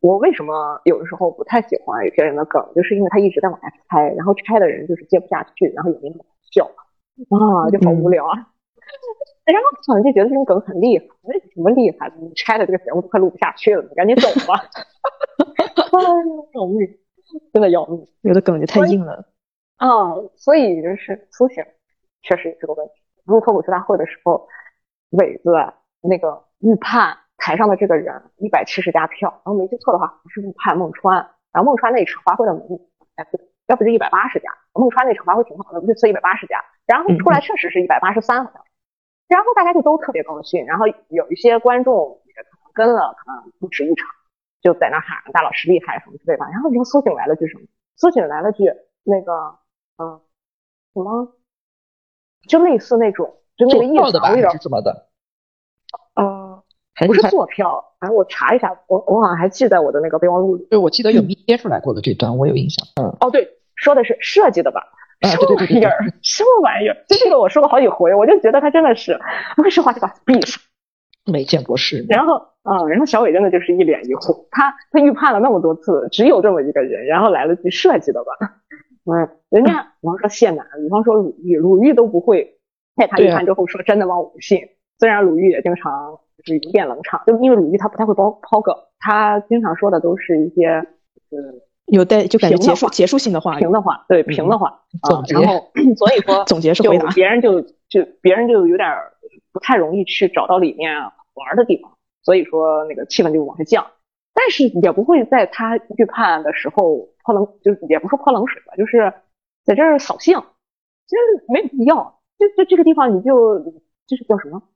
[0.00, 6.64] 我为什么有的时候不太喜欢有些人的梗，就是因为他一直在往下拆，然后拆的人就是接不下去，然后也没那么笑
[7.30, 8.48] 啊，就好无聊啊。
[9.44, 12.16] 然后好像就觉得这种梗很厉害，那什么厉害的？
[12.20, 14.60] 你拆的这个节目都快录不下去了，你赶紧走吧。
[16.54, 16.98] 要命，
[17.52, 18.06] 真的要命。
[18.22, 19.24] 有的梗就太硬了。
[19.76, 21.64] 啊，所以就是苏醒
[22.22, 22.92] 确实也是个问题。
[23.24, 24.48] 录脱口秀大会的时候，
[25.10, 25.50] 伟子
[26.00, 31.16] 那个预判台上的这个人一百七十家票，然后没记错的话，是误判孟川，
[31.52, 32.60] 然后孟川那一场发挥的没，
[33.16, 38.62] 哎不对，要不就一百八十家，孟川那场发挥挺好的，预测一百八十家，然后出来确实是一百八十三好像，
[39.28, 44.08] 然后大家就都特别高兴，然后有一些观众也可能跟了，可能不止一场，
[44.62, 47.64] 就在那喊大老师厉害什么之类的，然后你说苏醒来了句什么？
[47.96, 48.64] 苏醒来了句
[49.04, 49.58] 那个
[49.98, 50.20] 嗯，
[50.94, 51.32] 什么？
[52.48, 55.08] 就类似那种，就那个意思有点是怎么的？
[57.00, 60.66] 呃，不是坐票，哎，我查一下，我我好像还记在我的那个备忘录里。
[60.70, 62.86] 对，我记得有贴出来过的这段，我有印象。
[63.00, 64.80] 嗯，哦，对，说的是设计的吧？
[65.20, 65.92] 啊什么玩意儿？
[66.22, 66.96] 什么玩意儿？
[67.08, 69.18] 就这个我说过好几回，我就觉得他真的是
[69.56, 70.62] 不说话就把闭上。
[71.30, 72.06] 没见过世面。
[72.10, 72.34] 然后，
[72.64, 78.30] 嗯，然后小伟真的就是一脸疑惑，他他预判了那么多次，只有这么一个人，然后来了句设计的吧？
[79.10, 82.58] 嗯，人家 比方说谢楠，比方说鲁豫，鲁豫都不会
[82.94, 84.16] 在他预判之后说真的吗？
[84.18, 84.60] 我不信。
[84.98, 90.66] 虽然鲁豫也经常就是有点冷场，就因为鲁豫他不太会抛抛梗，他经常说的都是一些
[91.30, 91.38] 呃
[91.86, 93.70] 有带就感觉结束结束性的话平。
[93.70, 94.68] 的话，对平的话，
[95.02, 99.12] 啊然后 所以说总结是回答别人就就别人就有点儿
[99.52, 101.92] 不太容易去找到里面玩儿的地方，
[102.22, 103.86] 所以说那个气氛就往下降。
[104.34, 109.12] 但是也不会在他预判的时候泼冷，就是也不说泼冷水吧，就是
[109.64, 110.38] 在这儿扫兴，
[111.06, 112.20] 其实没有必要。
[112.38, 113.58] 就就这个地方你就
[114.06, 114.60] 就是叫什么，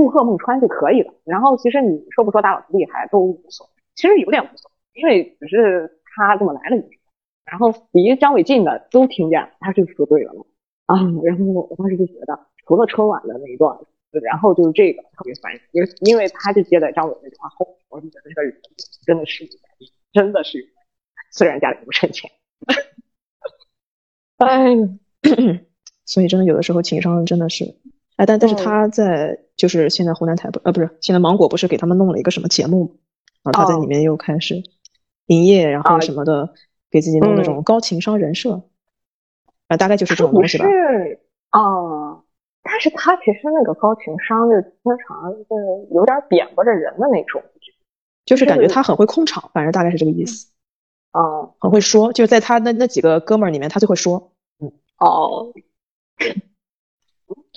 [0.00, 1.12] 祝贺孟川就可以了。
[1.24, 6.98] 然后其实你说不说大老师厉害都无所谓，其实有点无所谓，因为只是他这么来了一句。
[7.44, 10.42] 然后离张伟近的都听见了，他就说对了嘛
[10.86, 10.96] 啊。
[11.22, 13.78] 然后我当时就觉得，除了春晚的那一段，
[14.22, 18.56] 然后就是这个特别烦人，因为因为他就接在张伟那句话后，我就觉得这个人
[19.04, 19.46] 真的是
[20.14, 20.66] 真的是
[21.30, 22.30] 虽然家里不趁钱，
[24.38, 24.74] 哎，
[26.06, 27.76] 所以真的有的时候情商真的是，
[28.20, 33.00] 哎，但但是他在就是现在湖南台不呃不是现在芒果不是给他们弄了一个什么节目
[33.42, 33.80] 嘛，然后他在哦。
[33.80, 34.62] 里面又开始
[35.24, 36.52] 营业，然后啊什么的，
[36.90, 37.44] 给自己弄那嗯。
[37.44, 38.68] 种高情商人设，
[39.68, 40.66] 啊，大概就是这种东西吧。
[41.48, 42.22] 啊，
[42.62, 45.46] 但是他其实那个高情商就经常是
[45.90, 47.42] 有点贬不着人的那种，
[48.26, 50.48] 就是感觉他很会控场，反正大概是这个意思，
[51.12, 51.50] 嗯。
[51.58, 54.32] 很会说，就是在他那那几个哥们儿里面，他最会说。
[54.58, 55.54] 嗯哦，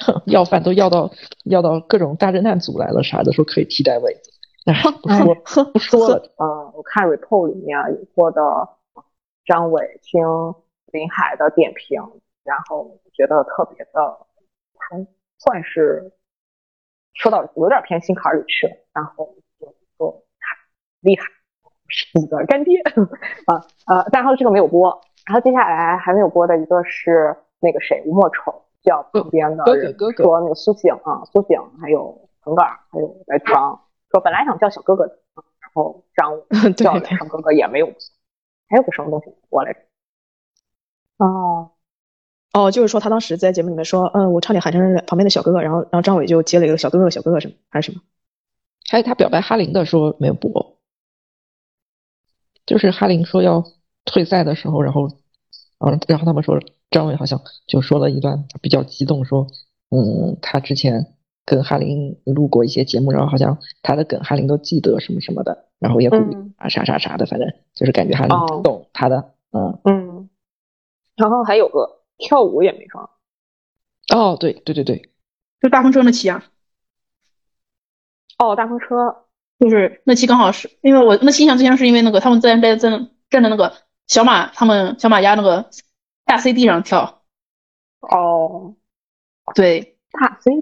[0.28, 1.12] 要饭都要到
[1.46, 4.32] 要到各种大侦探组来了，啥的说可以替代位子。
[4.66, 5.10] 哎，不
[5.46, 6.16] 说不说了。
[6.38, 8.42] 呃， 我看 report 里面有过的
[9.46, 10.22] 张伟听
[10.92, 12.02] 林海的点评，
[12.44, 14.18] 然后觉得特别的，
[14.78, 15.06] 还
[15.38, 16.12] 算是
[17.14, 20.24] 说到有点偏心坎儿里去了，然后就说
[21.02, 21.24] 厉害，
[21.90, 22.80] 是你的干爹
[23.46, 33.82] 啊呃，然后这个没有播，然后接下来还没有播的一个是那个谁吴莫愁叫旁边的哥哥人哥哥说那个苏醒啊，苏醒还有腾格尔还有白长
[34.12, 37.96] 说本来想叫小哥哥的，啊然后张伟 叫了对上哥哥也没有播，
[38.68, 39.80] 还有个什么东西我来着？
[41.18, 41.72] 哦，
[42.54, 48.04] 哦，就是说他当时在节目里面说，嗯，我差点喊成旁边的小哥哥，然后然后张伟就接了一个小哥哥小哥哥什么还是什么？
[48.90, 50.78] 还有他表白哈林的说没有播，
[52.66, 53.64] 就是哈林说要
[54.06, 55.08] 退赛的时候，然后，
[55.86, 56.60] 嗯，然后他们说
[56.92, 59.48] 张伟好像就说了一段比较激动，说，
[59.90, 61.14] 嗯，他之前
[61.46, 66.54] 跟哈林录过一些节目，然后好像他的梗哈林都记得什么什么的，然后也鼓励嗯。
[66.58, 68.62] 啊啥啥啥的，反正就是感觉哈林哦。
[68.64, 70.30] 懂他的，嗯，嗯，
[71.18, 73.10] 然后还有个跳舞也没上，
[74.16, 75.10] 哦，对对对对，
[75.60, 76.46] 就大风车那期啊，
[78.38, 79.26] 哦，大风车，
[79.60, 82.90] 就是那期刚好是因为我那期印象最深是因为那个他们在在在
[83.30, 83.74] 站在那个
[84.08, 85.70] 小马他们小马家那个
[86.26, 87.22] 大 CD 上跳，
[88.02, 88.76] 哦，
[89.56, 89.92] 对。
[90.12, 90.62] 大 CD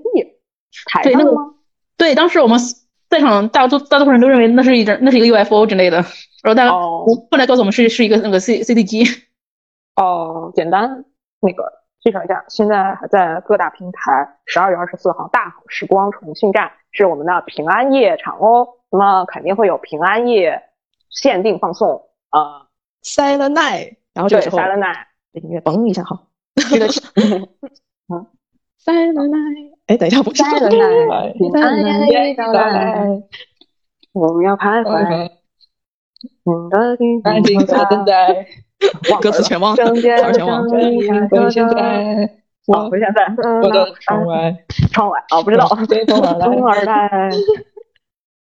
[0.86, 1.56] 台对那个上吗？
[1.98, 2.58] 对，当时我们
[3.10, 5.98] 在场大多大多数人都认为那是一张那是一个 UFO 之类的，
[6.42, 9.04] 然后大家哦后来告诉我们是是一个那个 C CD 机，
[9.98, 11.04] 哦，简单
[11.42, 11.66] 那个
[12.00, 20.64] 介绍一下，现在还在各大平台，十二月二十四号大好时光重庆站是我们的平安夜场哦，那么肯定会有平安夜
[21.10, 22.68] 限定放送，呃，
[23.04, 26.28] Silent Night，然后这对个时候，Silent Night，这音乐嘣一下好
[26.70, 27.48] 这个，Silent
[29.30, 31.78] Night， 哎，等一下，不是 Silent Night，平安
[32.10, 33.06] 夜到来，
[34.14, 35.30] 我们要徘徊，
[36.44, 38.46] 你的地安静的等待，
[39.22, 40.70] 歌词全忘了，圣洁的词儿全忘我
[41.50, 42.30] 现在
[42.68, 43.26] 哦，回现在，
[43.64, 44.56] 我的窗外，
[44.94, 47.30] 窗外啊，不知道，随风而来风儿来，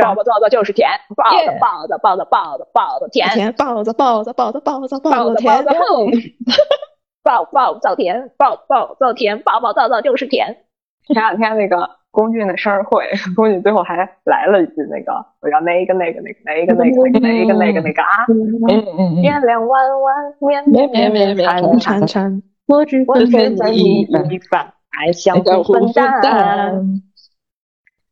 [0.00, 5.72] 抱抱抱抱就是甜，抱着抱着抱着抱着抱着甜，甜，抱着抱着抱着抱着抱抱着着甜抱。
[5.72, 6.10] 着哼。
[7.24, 10.64] 爆爆造甜，爆爆造甜，爆爆造造就是甜。
[11.06, 13.04] 前两天那个龚俊的生日会，
[13.36, 27.02] 龚俊最后还来了一句那个，我要那个那个那个那个那个那个那个那个啊，嗯嗯月亮弯弯，绵绵绵绵缠缠缠，我只问愿在你一半，爱相互分担。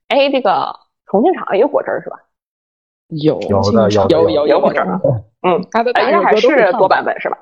[0.06, 0.72] 哎，这个
[1.10, 2.16] 重庆场也有果汁是吧？
[3.08, 5.00] 有有的有有有有果汁啊。
[5.42, 7.36] 嗯，他的应该还是多版本是吧？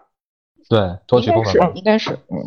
[0.69, 1.73] 对，多曲风是版。
[1.75, 2.39] 应该是嗯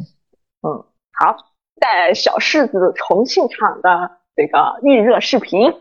[0.64, 1.36] 嗯，好，
[1.80, 5.72] 在小柿子重庆场的这个预热视频，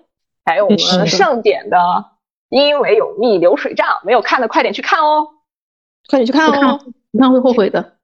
[0.44, 1.76] 还有我们盛典的
[2.48, 5.28] 《因为有蜜流水账》，没有看的快点去看哦，
[6.08, 6.80] 快点去看哦，
[7.10, 7.96] 你看会后悔的。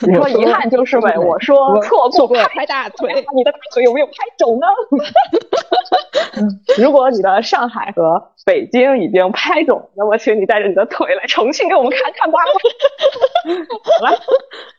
[0.06, 1.80] 你说遗憾就是呗，我说
[2.12, 4.66] 错过拍大腿，你的大腿有没有拍肿呢？
[6.78, 12.38] 如果你的上海和北京已经拍肿，那么请你带着你的腿来重庆给我们看看吧。
[13.98, 14.16] 好了，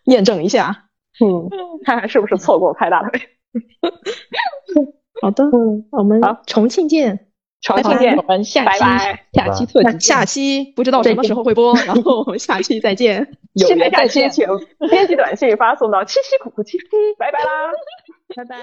[0.06, 0.86] 验证一下，
[1.20, 1.50] 嗯，
[1.86, 3.20] 看看是不是错过拍大腿。
[5.22, 7.28] 好的，嗯我们重庆见，
[7.62, 9.26] 重庆见，我们下期拜拜。
[9.34, 14.30] 下期特辑，下期不知道什么时候会播， 然后我们下期再见，有期待缘再见。
[14.30, 14.46] 下期
[14.80, 16.86] 请编辑短信发送到七七苦苦七七，
[17.18, 17.72] 拜拜啦，
[18.36, 18.56] 拜拜。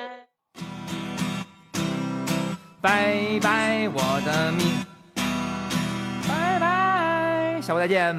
[2.81, 4.67] 拜拜，我的命，
[6.29, 8.19] 拜拜，下回再见，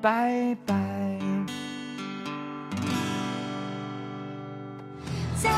[0.00, 0.74] 拜拜。
[5.36, 5.50] 在